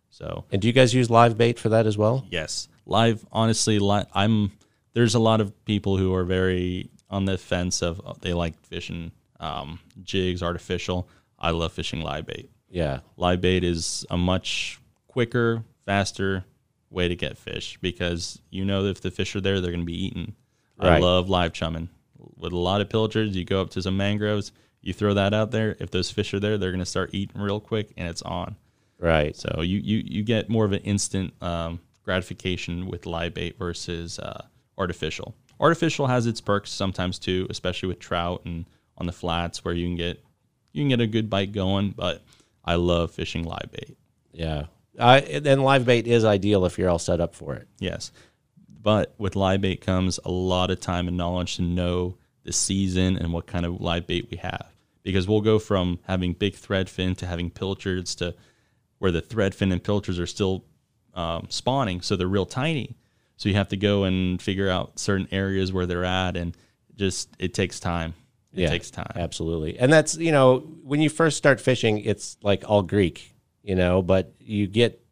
So 0.10 0.46
And 0.52 0.62
do 0.62 0.67
you 0.67 0.74
guys 0.74 0.93
use 0.93 1.10
live 1.10 1.38
bait 1.38 1.58
for 1.58 1.69
that 1.69 1.88
as 1.88 1.98
well? 1.98 2.26
Yes, 2.30 2.67
live. 2.86 3.26
Honestly, 3.32 3.80
li- 3.80 4.06
I'm. 4.13 4.52
There's 4.93 5.15
a 5.15 5.19
lot 5.19 5.41
of 5.41 5.65
people 5.65 5.98
who 5.98 6.13
are 6.13 6.24
very 6.24 6.91
on 7.10 7.26
the 7.26 7.38
fence 7.38 7.82
of 7.82 8.00
uh, 8.06 8.13
they 8.22 8.34
like 8.34 8.60
fishing 8.62 9.12
um, 9.39 9.80
jigs, 10.04 10.43
artificial. 10.43 11.10
I 11.39 11.50
love 11.50 11.74
fishing 11.74 12.02
live 12.02 12.28
bait. 12.28 12.52
Yeah. 12.69 13.00
Live 13.17 13.41
bait 13.41 13.63
is 13.63 14.06
a 14.10 14.17
much 14.17 14.80
quicker, 15.08 15.63
faster 15.86 16.46
way 16.89 17.08
to 17.08 17.15
get 17.15 17.38
fish 17.38 17.78
because 17.82 18.39
you 18.52 18.63
know 18.65 18.86
if 18.86 19.02
the 19.02 19.10
fish 19.12 19.36
are 19.36 19.41
there, 19.41 19.60
they're 19.60 19.72
going 19.72 19.82
to 19.82 19.86
be 19.86 20.06
eaten. 20.06 20.36
I 20.80 21.00
love 21.00 21.30
live 21.30 21.54
chumming. 21.54 21.89
With 22.36 22.52
a 22.54 22.58
lot 22.58 22.82
of 22.82 22.89
pilchards, 22.89 23.36
you 23.36 23.46
go 23.46 23.62
up 23.62 23.69
to 23.72 23.82
some 23.82 23.96
mangroves, 23.98 24.52
you 24.84 24.93
throw 24.93 25.13
that 25.15 25.34
out 25.34 25.52
there. 25.52 25.76
If 25.80 25.89
those 25.89 26.12
fish 26.12 26.34
are 26.34 26.39
there, 26.39 26.58
they're 26.58 26.72
going 26.72 26.80
to 26.80 26.86
start 26.86 27.12
eating 27.13 27.41
real 27.41 27.60
quick, 27.60 27.91
and 27.98 28.08
it's 28.08 28.22
on. 28.22 28.58
Right. 29.00 29.36
So 29.36 29.62
you 29.62 29.80
you, 29.80 30.04
you 30.06 30.24
get 30.24 30.50
more 30.50 30.65
of 30.65 30.72
an 30.72 30.82
instant 30.82 31.34
um, 31.41 31.80
gratification 32.04 32.88
with 32.88 33.06
live 33.06 33.34
bait 33.34 33.58
versus 33.58 34.19
uh, 34.19 34.46
artificial. 34.78 35.36
Artificial 35.60 36.08
has 36.08 36.28
its 36.28 36.41
perks 36.41 36.72
sometimes 36.72 37.17
too, 37.17 37.48
especially 37.50 37.88
with 37.88 38.00
trout 38.00 38.43
and 38.46 38.65
on 38.98 39.08
the 39.08 39.12
flats 39.12 39.65
where 39.65 39.74
you 39.74 39.88
can 39.88 39.96
get 39.96 40.24
you 40.74 40.82
can 40.82 40.89
get 40.89 41.02
a 41.02 41.08
good 41.08 41.30
bite 41.30 41.52
going. 41.54 41.91
But 41.91 42.22
I 42.63 42.76
love 42.76 43.12
fishing 43.12 43.43
live 43.43 43.72
bait. 43.72 43.98
Yeah. 44.32 44.65
Uh, 44.98 45.22
and 45.28 45.63
live 45.63 45.86
bait 45.86 46.08
is 46.08 46.24
ideal 46.24 46.65
if 46.65 46.78
you're 46.78 46.89
all 46.89 47.00
set 47.00 47.19
up 47.19 47.36
for 47.36 47.56
it. 47.56 47.67
Yes. 47.80 48.12
But 48.82 49.15
with 49.17 49.36
live 49.36 49.62
bait 49.62 49.82
comes 49.82 50.19
a 50.24 50.32
lot 50.32 50.69
of 50.69 50.80
time 50.80 51.08
and 51.08 51.17
knowledge 51.17 51.56
to 51.56 51.62
know 51.62 52.17
the 52.43 52.53
season 52.53 53.17
and 53.17 53.34
what 53.34 53.47
kind 53.47 53.65
of 53.65 53.82
live 53.82 54.08
bait 54.08 54.27
we 54.29 54.38
have. 54.38 54.67
Because 55.03 55.27
we'll 55.27 55.41
go 55.41 55.60
from 55.60 55.99
having 56.03 56.34
big 56.34 56.56
thread 56.56 56.89
fin 56.89 57.15
to 57.15 57.25
having 57.25 57.49
pilchards 57.49 58.15
to 58.15 58.36
where 58.99 59.12
the 59.12 59.21
thread 59.21 59.53
fin 59.53 59.71
and 59.71 59.84
pilchards 59.84 60.19
are 60.19 60.27
still 60.27 60.63
um, 61.13 61.47
spawning, 61.49 62.01
so 62.01 62.15
they're 62.15 62.27
real 62.27 62.45
tiny. 62.45 62.95
So 63.36 63.49
you 63.49 63.56
have 63.56 63.69
to 63.69 63.77
go 63.77 64.06
and 64.06 64.41
figure 64.41 64.69
out 64.69 64.97
certain 64.99 65.27
areas 65.32 65.73
where 65.73 65.86
they're 65.86 66.06
at, 66.06 66.38
and 66.38 66.56
just 66.95 67.29
it 67.39 67.53
takes 67.53 67.79
time. 67.79 68.13
It 68.53 68.62
yeah, 68.62 68.69
takes 68.69 68.91
time. 68.91 69.12
Absolutely. 69.15 69.77
And 69.79 69.91
that's, 69.91 70.15
you 70.15 70.32
know, 70.32 70.60
when 70.84 71.01
you 71.01 71.10
first 71.10 71.38
start 71.38 71.60
fishing, 71.60 71.99
it's 71.99 72.38
like 72.43 72.63
all 72.69 72.84
Greek, 72.84 73.34
you 73.63 73.75
know, 73.75 74.01
but 74.01 74.34
you 74.39 74.67
get 74.67 75.03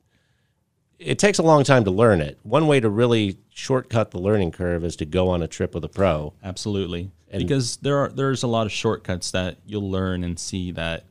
it 1.01 1.17
takes 1.17 1.39
a 1.39 1.43
long 1.43 1.63
time 1.63 1.83
to 1.85 1.91
learn 1.91 2.21
it. 2.21 2.37
One 2.43 2.67
way 2.67 2.79
to 2.79 2.89
really 2.89 3.37
shortcut 3.49 4.11
the 4.11 4.19
learning 4.19 4.51
curve 4.51 4.85
is 4.85 4.95
to 4.97 5.05
go 5.05 5.29
on 5.29 5.41
a 5.41 5.47
trip 5.47 5.73
with 5.73 5.83
a 5.83 5.89
pro. 5.89 6.33
Absolutely. 6.43 7.11
And 7.29 7.41
because 7.41 7.77
there 7.77 7.97
are 7.97 8.09
there's 8.09 8.43
a 8.43 8.47
lot 8.47 8.65
of 8.65 8.71
shortcuts 8.71 9.31
that 9.31 9.57
you'll 9.65 9.89
learn 9.89 10.23
and 10.23 10.37
see 10.37 10.71
that 10.71 11.05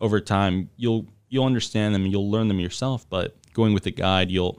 over 0.00 0.20
time 0.20 0.70
you'll 0.76 1.06
you'll 1.28 1.44
understand 1.44 1.94
them 1.94 2.02
and 2.02 2.12
you'll 2.12 2.30
learn 2.30 2.48
them 2.48 2.58
yourself, 2.58 3.08
but 3.08 3.36
going 3.52 3.72
with 3.72 3.86
a 3.86 3.90
guide 3.90 4.30
you'll 4.30 4.58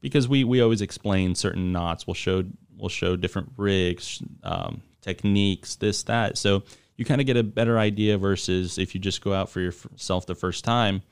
because 0.00 0.28
we, 0.28 0.44
we 0.44 0.60
always 0.60 0.82
explain 0.82 1.34
certain 1.34 1.72
knots. 1.72 2.06
We'll 2.06 2.14
show 2.14 2.44
we'll 2.76 2.88
show 2.88 3.16
different 3.16 3.52
rigs, 3.56 4.22
um, 4.42 4.82
techniques, 5.02 5.76
this 5.76 6.02
that. 6.04 6.36
So 6.36 6.64
you 6.96 7.04
kind 7.04 7.20
of 7.20 7.26
get 7.26 7.36
a 7.36 7.42
better 7.42 7.78
idea 7.78 8.18
versus 8.18 8.78
if 8.78 8.94
you 8.94 9.00
just 9.00 9.22
go 9.22 9.32
out 9.32 9.50
for 9.50 9.60
yourself 9.60 10.26
the 10.26 10.34
first 10.34 10.64
time 10.64 11.02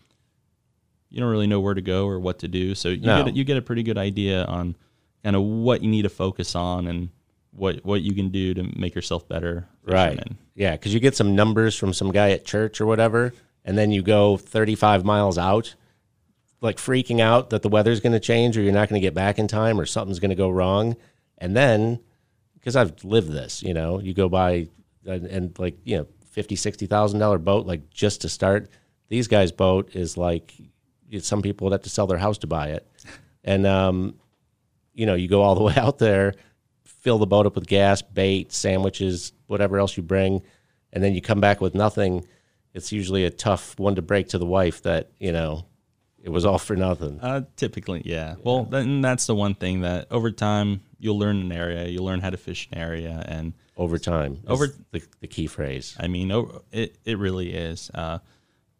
you 1.12 1.20
don't 1.20 1.30
really 1.30 1.46
know 1.46 1.60
where 1.60 1.74
to 1.74 1.82
go 1.82 2.06
or 2.06 2.18
what 2.18 2.38
to 2.38 2.48
do. 2.48 2.74
So 2.74 2.88
you 2.88 3.06
no. 3.06 3.24
get 3.24 3.32
a, 3.32 3.36
you 3.36 3.44
get 3.44 3.56
a 3.58 3.62
pretty 3.62 3.82
good 3.82 3.98
idea 3.98 4.44
on 4.46 4.74
kind 5.22 5.36
of 5.36 5.42
what 5.42 5.82
you 5.82 5.90
need 5.90 6.02
to 6.02 6.08
focus 6.08 6.54
on 6.56 6.86
and 6.86 7.10
what 7.52 7.84
what 7.84 8.00
you 8.00 8.14
can 8.14 8.30
do 8.30 8.54
to 8.54 8.62
make 8.78 8.94
yourself 8.94 9.28
better. 9.28 9.68
Right. 9.84 10.18
Yeah, 10.54 10.72
because 10.72 10.94
you 10.94 11.00
get 11.00 11.14
some 11.14 11.34
numbers 11.34 11.76
from 11.76 11.92
some 11.92 12.10
guy 12.10 12.30
at 12.30 12.46
church 12.46 12.80
or 12.80 12.86
whatever, 12.86 13.34
and 13.64 13.76
then 13.76 13.90
you 13.90 14.02
go 14.02 14.38
35 14.38 15.04
miles 15.04 15.36
out, 15.36 15.74
like 16.62 16.78
freaking 16.78 17.20
out 17.20 17.50
that 17.50 17.60
the 17.60 17.68
weather's 17.68 18.00
going 18.00 18.14
to 18.14 18.20
change 18.20 18.56
or 18.56 18.62
you're 18.62 18.72
not 18.72 18.88
going 18.88 19.00
to 19.00 19.06
get 19.06 19.14
back 19.14 19.38
in 19.38 19.46
time 19.46 19.78
or 19.78 19.84
something's 19.84 20.18
going 20.18 20.30
to 20.30 20.34
go 20.34 20.48
wrong, 20.48 20.96
and 21.36 21.54
then 21.54 22.00
because 22.54 22.74
I've 22.74 23.04
lived 23.04 23.30
this, 23.30 23.62
you 23.62 23.74
know, 23.74 24.00
you 24.00 24.14
go 24.14 24.30
by 24.30 24.68
and, 25.04 25.26
and 25.26 25.58
like 25.58 25.76
you 25.84 25.98
know 25.98 26.06
fifty 26.30 26.56
sixty 26.56 26.86
thousand 26.86 27.20
dollar 27.20 27.38
boat 27.38 27.66
like 27.66 27.90
just 27.90 28.22
to 28.22 28.30
start. 28.30 28.70
These 29.08 29.28
guys' 29.28 29.52
boat 29.52 29.94
is 29.94 30.16
like 30.16 30.54
some 31.20 31.42
people 31.42 31.66
would 31.66 31.72
have 31.72 31.82
to 31.82 31.90
sell 31.90 32.06
their 32.06 32.18
house 32.18 32.38
to 32.38 32.46
buy 32.46 32.68
it. 32.68 32.86
And, 33.44 33.66
um, 33.66 34.14
you 34.94 35.06
know, 35.06 35.14
you 35.14 35.28
go 35.28 35.42
all 35.42 35.54
the 35.54 35.62
way 35.64 35.74
out 35.76 35.98
there, 35.98 36.34
fill 36.84 37.18
the 37.18 37.26
boat 37.26 37.46
up 37.46 37.54
with 37.54 37.66
gas, 37.66 38.02
bait, 38.02 38.52
sandwiches, 38.52 39.32
whatever 39.46 39.78
else 39.78 39.96
you 39.96 40.02
bring, 40.02 40.42
and 40.92 41.02
then 41.02 41.14
you 41.14 41.20
come 41.20 41.40
back 41.40 41.60
with 41.60 41.74
nothing. 41.74 42.26
It's 42.74 42.92
usually 42.92 43.24
a 43.24 43.30
tough 43.30 43.78
one 43.78 43.96
to 43.96 44.02
break 44.02 44.28
to 44.28 44.38
the 44.38 44.46
wife 44.46 44.82
that, 44.82 45.10
you 45.18 45.32
know, 45.32 45.66
it 46.22 46.30
was 46.30 46.44
all 46.44 46.58
for 46.58 46.76
nothing. 46.76 47.20
Uh, 47.20 47.42
typically, 47.56 48.02
yeah. 48.04 48.30
yeah. 48.30 48.34
Well, 48.42 48.64
then 48.64 49.00
that's 49.00 49.26
the 49.26 49.34
one 49.34 49.54
thing 49.54 49.80
that 49.80 50.06
over 50.10 50.30
time 50.30 50.80
you'll 50.98 51.18
learn 51.18 51.40
an 51.40 51.50
area, 51.50 51.86
you'll 51.88 52.04
learn 52.04 52.20
how 52.20 52.30
to 52.30 52.36
fish 52.36 52.68
an 52.70 52.78
area, 52.78 53.24
and 53.26 53.54
over 53.76 53.98
time, 53.98 54.40
over 54.46 54.68
the, 54.92 55.02
the 55.20 55.26
key 55.26 55.48
phrase. 55.48 55.96
I 55.98 56.06
mean, 56.06 56.30
it 56.70 56.96
it 57.04 57.18
really 57.18 57.52
is. 57.52 57.90
Uh, 57.92 58.18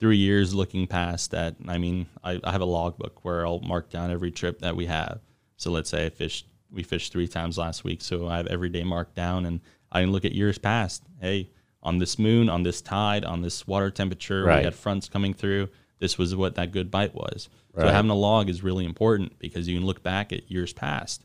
three 0.02 0.16
years 0.16 0.52
looking 0.52 0.88
past 0.88 1.30
that, 1.30 1.54
I 1.68 1.78
mean, 1.78 2.08
I, 2.24 2.40
I 2.42 2.50
have 2.50 2.60
a 2.60 2.64
logbook 2.64 3.24
where 3.24 3.46
I'll 3.46 3.60
mark 3.60 3.88
down 3.88 4.10
every 4.10 4.32
trip 4.32 4.58
that 4.58 4.74
we 4.74 4.86
have. 4.86 5.20
So 5.56 5.70
let's 5.70 5.90
say 5.90 6.06
I 6.06 6.10
fished, 6.10 6.48
we 6.72 6.82
fished 6.82 7.12
three 7.12 7.28
times 7.28 7.56
last 7.56 7.84
week. 7.84 8.02
So 8.02 8.26
I 8.26 8.38
have 8.38 8.48
every 8.48 8.68
day 8.68 8.82
marked 8.82 9.14
down 9.14 9.46
and 9.46 9.60
I 9.92 10.00
can 10.00 10.10
look 10.10 10.24
at 10.24 10.32
years 10.32 10.58
past. 10.58 11.04
Hey, 11.20 11.50
on 11.84 11.98
this 11.98 12.18
moon, 12.18 12.48
on 12.48 12.64
this 12.64 12.82
tide, 12.82 13.24
on 13.24 13.42
this 13.42 13.64
water 13.64 13.92
temperature, 13.92 14.42
right. 14.42 14.58
we 14.58 14.64
had 14.64 14.74
fronts 14.74 15.08
coming 15.08 15.34
through. 15.34 15.68
This 16.00 16.18
was 16.18 16.34
what 16.34 16.56
that 16.56 16.72
good 16.72 16.90
bite 16.90 17.14
was. 17.14 17.48
Right. 17.72 17.86
So 17.86 17.92
having 17.92 18.10
a 18.10 18.16
log 18.16 18.48
is 18.48 18.60
really 18.64 18.84
important 18.84 19.38
because 19.38 19.68
you 19.68 19.78
can 19.78 19.86
look 19.86 20.02
back 20.02 20.32
at 20.32 20.50
years 20.50 20.72
past. 20.72 21.24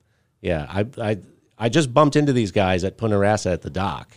yeah, 0.47 0.67
I 0.69 0.87
I 1.11 1.19
I 1.59 1.69
just 1.69 1.93
bumped 1.93 2.15
into 2.15 2.33
these 2.33 2.53
guys 2.53 2.85
at 2.85 2.97
Punta 2.97 3.17
Rassa 3.17 3.53
at 3.53 3.63
the 3.63 3.71
dock, 3.71 4.17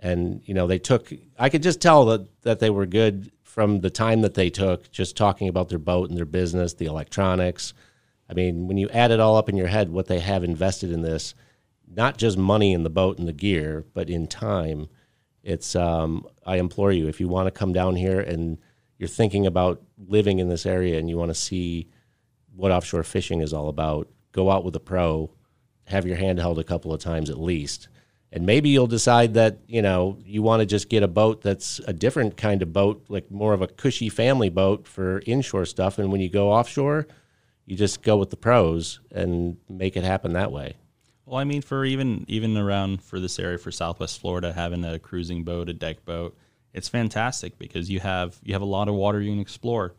and 0.00 0.40
you 0.46 0.54
know 0.54 0.66
they 0.66 0.78
took. 0.78 1.12
I 1.38 1.50
could 1.50 1.62
just 1.62 1.82
tell 1.82 2.06
that 2.06 2.42
that 2.42 2.58
they 2.58 2.70
were 2.70 2.86
good 2.86 3.30
from 3.42 3.80
the 3.80 3.90
time 3.90 4.22
that 4.22 4.32
they 4.32 4.48
took 4.48 4.90
just 4.90 5.14
talking 5.14 5.46
about 5.46 5.68
their 5.68 5.78
boat 5.78 6.08
and 6.08 6.16
their 6.16 6.24
business, 6.24 6.72
the 6.72 6.86
electronics. 6.86 7.74
I 8.30 8.32
mean, 8.32 8.66
when 8.66 8.78
you 8.78 8.88
add 8.88 9.10
it 9.10 9.20
all 9.20 9.36
up 9.36 9.50
in 9.50 9.58
your 9.58 9.66
head, 9.66 9.90
what 9.90 10.06
they 10.06 10.20
have 10.20 10.42
invested 10.42 10.90
in 10.90 11.02
this, 11.02 11.34
not 11.86 12.16
just 12.16 12.38
money 12.38 12.72
in 12.72 12.82
the 12.82 12.90
boat 12.90 13.18
and 13.18 13.28
the 13.28 13.32
gear, 13.34 13.84
but 13.92 14.08
in 14.08 14.26
time. 14.26 14.88
It's 15.42 15.76
um, 15.76 16.26
I 16.46 16.56
implore 16.56 16.92
you 16.92 17.08
if 17.08 17.20
you 17.20 17.28
want 17.28 17.46
to 17.46 17.50
come 17.50 17.74
down 17.74 17.94
here 17.94 18.20
and 18.20 18.56
you're 18.96 19.08
thinking 19.08 19.46
about 19.46 19.82
living 19.98 20.38
in 20.38 20.48
this 20.48 20.64
area 20.64 20.98
and 20.98 21.10
you 21.10 21.18
want 21.18 21.30
to 21.30 21.34
see 21.34 21.88
what 22.54 22.72
offshore 22.72 23.02
fishing 23.02 23.42
is 23.42 23.52
all 23.52 23.68
about, 23.68 24.08
go 24.32 24.50
out 24.50 24.64
with 24.64 24.74
a 24.76 24.80
pro, 24.80 25.30
have 25.88 26.06
your 26.06 26.16
hand 26.16 26.38
held 26.38 26.58
a 26.58 26.64
couple 26.64 26.92
of 26.92 27.00
times 27.00 27.30
at 27.30 27.40
least, 27.40 27.88
And 28.30 28.44
maybe 28.44 28.68
you'll 28.68 28.86
decide 28.86 29.34
that, 29.34 29.58
you 29.66 29.80
know, 29.80 30.18
you 30.24 30.42
want 30.42 30.60
to 30.60 30.66
just 30.66 30.90
get 30.90 31.02
a 31.02 31.08
boat 31.08 31.40
that's 31.40 31.80
a 31.86 31.94
different 31.94 32.36
kind 32.36 32.60
of 32.60 32.72
boat, 32.72 33.06
like 33.08 33.30
more 33.30 33.54
of 33.54 33.62
a 33.62 33.66
cushy 33.66 34.10
family 34.10 34.50
boat 34.50 34.86
for 34.86 35.22
inshore 35.26 35.64
stuff. 35.64 35.98
And 35.98 36.12
when 36.12 36.20
you 36.20 36.28
go 36.28 36.52
offshore, 36.52 37.06
you 37.64 37.76
just 37.76 38.02
go 38.02 38.18
with 38.18 38.30
the 38.30 38.36
pros 38.36 39.00
and 39.10 39.56
make 39.68 39.96
it 39.96 40.04
happen 40.04 40.34
that 40.34 40.52
way. 40.52 40.76
Well, 41.24 41.38
I 41.38 41.44
mean, 41.44 41.62
for 41.62 41.84
even 41.84 42.24
even 42.28 42.56
around 42.56 43.02
for 43.02 43.20
this 43.20 43.38
area 43.38 43.58
for 43.58 43.70
Southwest 43.70 44.20
Florida, 44.20 44.52
having 44.52 44.84
a 44.84 44.98
cruising 44.98 45.44
boat, 45.44 45.68
a 45.68 45.74
deck 45.74 46.04
boat, 46.04 46.36
it's 46.72 46.88
fantastic 46.88 47.58
because 47.58 47.90
you 47.90 48.00
have 48.00 48.38
you 48.42 48.54
have 48.54 48.62
a 48.62 48.66
lot 48.66 48.88
of 48.88 48.94
water 48.94 49.20
you 49.20 49.32
can 49.32 49.40
explore. 49.40 49.94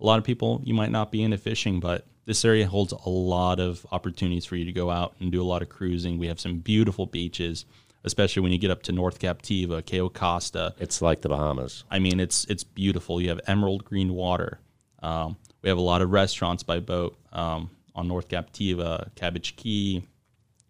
A 0.00 0.04
lot 0.04 0.18
of 0.18 0.24
people 0.24 0.60
you 0.64 0.74
might 0.74 0.90
not 0.90 1.10
be 1.10 1.22
into 1.22 1.38
fishing, 1.38 1.80
but 1.80 2.06
this 2.26 2.44
area 2.44 2.66
holds 2.66 2.92
a 2.92 3.08
lot 3.08 3.60
of 3.60 3.86
opportunities 3.92 4.44
for 4.44 4.56
you 4.56 4.64
to 4.64 4.72
go 4.72 4.90
out 4.90 5.14
and 5.20 5.32
do 5.32 5.40
a 5.40 5.44
lot 5.44 5.62
of 5.62 5.68
cruising. 5.68 6.18
We 6.18 6.26
have 6.26 6.40
some 6.40 6.58
beautiful 6.58 7.06
beaches, 7.06 7.64
especially 8.04 8.42
when 8.42 8.52
you 8.52 8.58
get 8.58 8.70
up 8.70 8.82
to 8.84 8.92
North 8.92 9.20
Captiva, 9.20 9.84
Cayo 9.84 10.08
Costa. 10.08 10.74
It's 10.78 11.00
like 11.00 11.22
the 11.22 11.28
Bahamas. 11.28 11.84
I 11.90 12.00
mean, 12.00 12.20
it's 12.20 12.44
it's 12.46 12.64
beautiful. 12.64 13.20
You 13.20 13.28
have 13.30 13.40
emerald 13.46 13.84
green 13.84 14.12
water. 14.12 14.58
Um, 15.02 15.36
we 15.62 15.68
have 15.68 15.78
a 15.78 15.82
lot 15.82 16.02
of 16.02 16.10
restaurants 16.10 16.64
by 16.64 16.80
boat 16.80 17.16
um, 17.32 17.70
on 17.94 18.08
North 18.08 18.28
Captiva, 18.28 19.14
Cabbage 19.14 19.56
Key, 19.56 20.02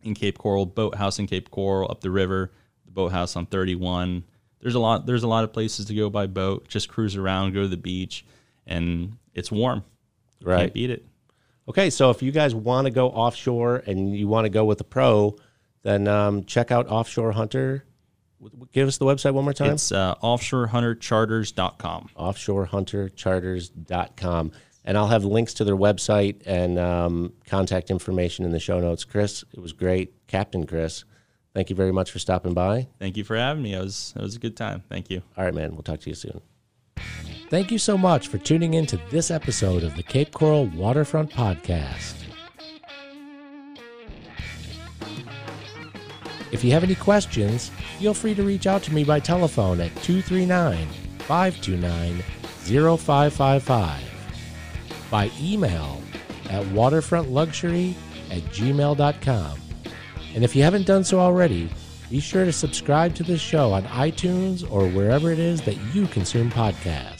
in 0.02 0.14
Cape 0.14 0.38
Coral, 0.38 0.66
Boathouse 0.66 1.18
in 1.18 1.26
Cape 1.26 1.50
Coral, 1.50 1.90
up 1.90 2.00
the 2.00 2.10
river, 2.10 2.52
the 2.84 2.92
Boathouse 2.92 3.34
on 3.34 3.46
31. 3.46 4.24
There's 4.60 4.74
a 4.74 4.78
lot. 4.78 5.06
There's 5.06 5.22
a 5.22 5.28
lot 5.28 5.44
of 5.44 5.54
places 5.54 5.86
to 5.86 5.94
go 5.94 6.10
by 6.10 6.26
boat. 6.26 6.68
Just 6.68 6.90
cruise 6.90 7.16
around, 7.16 7.54
go 7.54 7.62
to 7.62 7.68
the 7.68 7.76
beach, 7.78 8.26
and 8.66 9.16
it's 9.34 9.50
warm. 9.50 9.84
Right. 10.42 10.60
Can't 10.60 10.74
beat 10.74 10.90
it. 10.90 11.06
Okay, 11.68 11.90
so 11.90 12.10
if 12.10 12.22
you 12.22 12.30
guys 12.30 12.54
want 12.54 12.84
to 12.86 12.92
go 12.92 13.08
offshore 13.08 13.82
and 13.86 14.16
you 14.16 14.28
want 14.28 14.44
to 14.44 14.50
go 14.50 14.64
with 14.64 14.80
a 14.80 14.84
pro, 14.84 15.36
then 15.82 16.06
um, 16.06 16.44
check 16.44 16.70
out 16.70 16.86
Offshore 16.88 17.32
Hunter. 17.32 17.84
Give 18.72 18.86
us 18.86 18.98
the 18.98 19.04
website 19.04 19.34
one 19.34 19.42
more 19.44 19.52
time. 19.52 19.72
It's 19.72 19.90
uh, 19.90 20.14
offshorehuntercharters.com. 20.16 22.10
offshorehuntercharters.com. 22.16 24.52
And 24.84 24.96
I'll 24.96 25.08
have 25.08 25.24
links 25.24 25.54
to 25.54 25.64
their 25.64 25.76
website 25.76 26.42
and 26.46 26.78
um, 26.78 27.32
contact 27.46 27.90
information 27.90 28.44
in 28.44 28.52
the 28.52 28.60
show 28.60 28.78
notes. 28.78 29.02
Chris, 29.04 29.44
it 29.52 29.58
was 29.58 29.72
great. 29.72 30.14
Captain 30.28 30.64
Chris, 30.66 31.04
thank 31.54 31.70
you 31.70 31.76
very 31.76 31.92
much 31.92 32.12
for 32.12 32.20
stopping 32.20 32.54
by. 32.54 32.86
Thank 33.00 33.16
you 33.16 33.24
for 33.24 33.36
having 33.36 33.64
me. 33.64 33.74
It 33.74 33.80
was 33.80 34.12
it 34.14 34.22
was 34.22 34.36
a 34.36 34.38
good 34.38 34.56
time. 34.56 34.84
Thank 34.88 35.10
you. 35.10 35.22
All 35.36 35.44
right, 35.44 35.54
man. 35.54 35.72
We'll 35.72 35.82
talk 35.82 35.98
to 36.00 36.08
you 36.08 36.14
soon. 36.14 36.40
Thank 37.48 37.70
you 37.70 37.78
so 37.78 37.96
much 37.96 38.26
for 38.26 38.38
tuning 38.38 38.74
in 38.74 38.86
to 38.86 38.96
this 39.10 39.30
episode 39.30 39.84
of 39.84 39.94
the 39.94 40.02
Cape 40.02 40.32
Coral 40.32 40.66
Waterfront 40.66 41.30
Podcast. 41.30 42.14
If 46.50 46.64
you 46.64 46.72
have 46.72 46.82
any 46.82 46.96
questions, 46.96 47.68
feel 47.98 48.14
free 48.14 48.34
to 48.34 48.42
reach 48.42 48.66
out 48.66 48.82
to 48.84 48.92
me 48.92 49.04
by 49.04 49.20
telephone 49.20 49.80
at 49.80 49.94
239 50.02 50.88
529 51.18 52.22
0555, 52.98 54.02
by 55.08 55.30
email 55.40 56.02
at 56.50 56.64
waterfrontluxury 56.66 57.94
at 58.32 58.42
gmail.com. 58.42 59.58
And 60.34 60.42
if 60.42 60.56
you 60.56 60.64
haven't 60.64 60.86
done 60.86 61.04
so 61.04 61.20
already, 61.20 61.70
be 62.10 62.18
sure 62.20 62.44
to 62.44 62.52
subscribe 62.52 63.14
to 63.16 63.22
this 63.22 63.40
show 63.40 63.72
on 63.72 63.84
iTunes 63.84 64.68
or 64.70 64.88
wherever 64.88 65.30
it 65.30 65.38
is 65.38 65.62
that 65.62 65.76
you 65.94 66.06
consume 66.08 66.50
podcasts. 66.50 67.15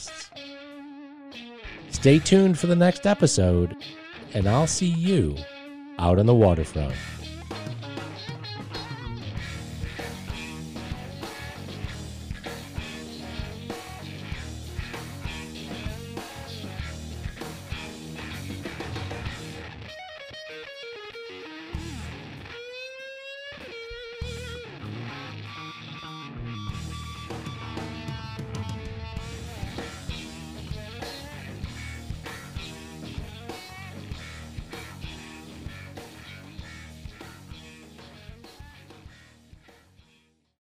Stay 1.97 2.19
tuned 2.19 2.59
for 2.59 2.67
the 2.67 2.75
next 2.75 3.07
episode, 3.07 3.75
and 4.35 4.47
I'll 4.47 4.67
see 4.67 4.85
you 4.85 5.35
out 5.97 6.19
on 6.19 6.27
the 6.27 6.35
waterfront. 6.35 6.93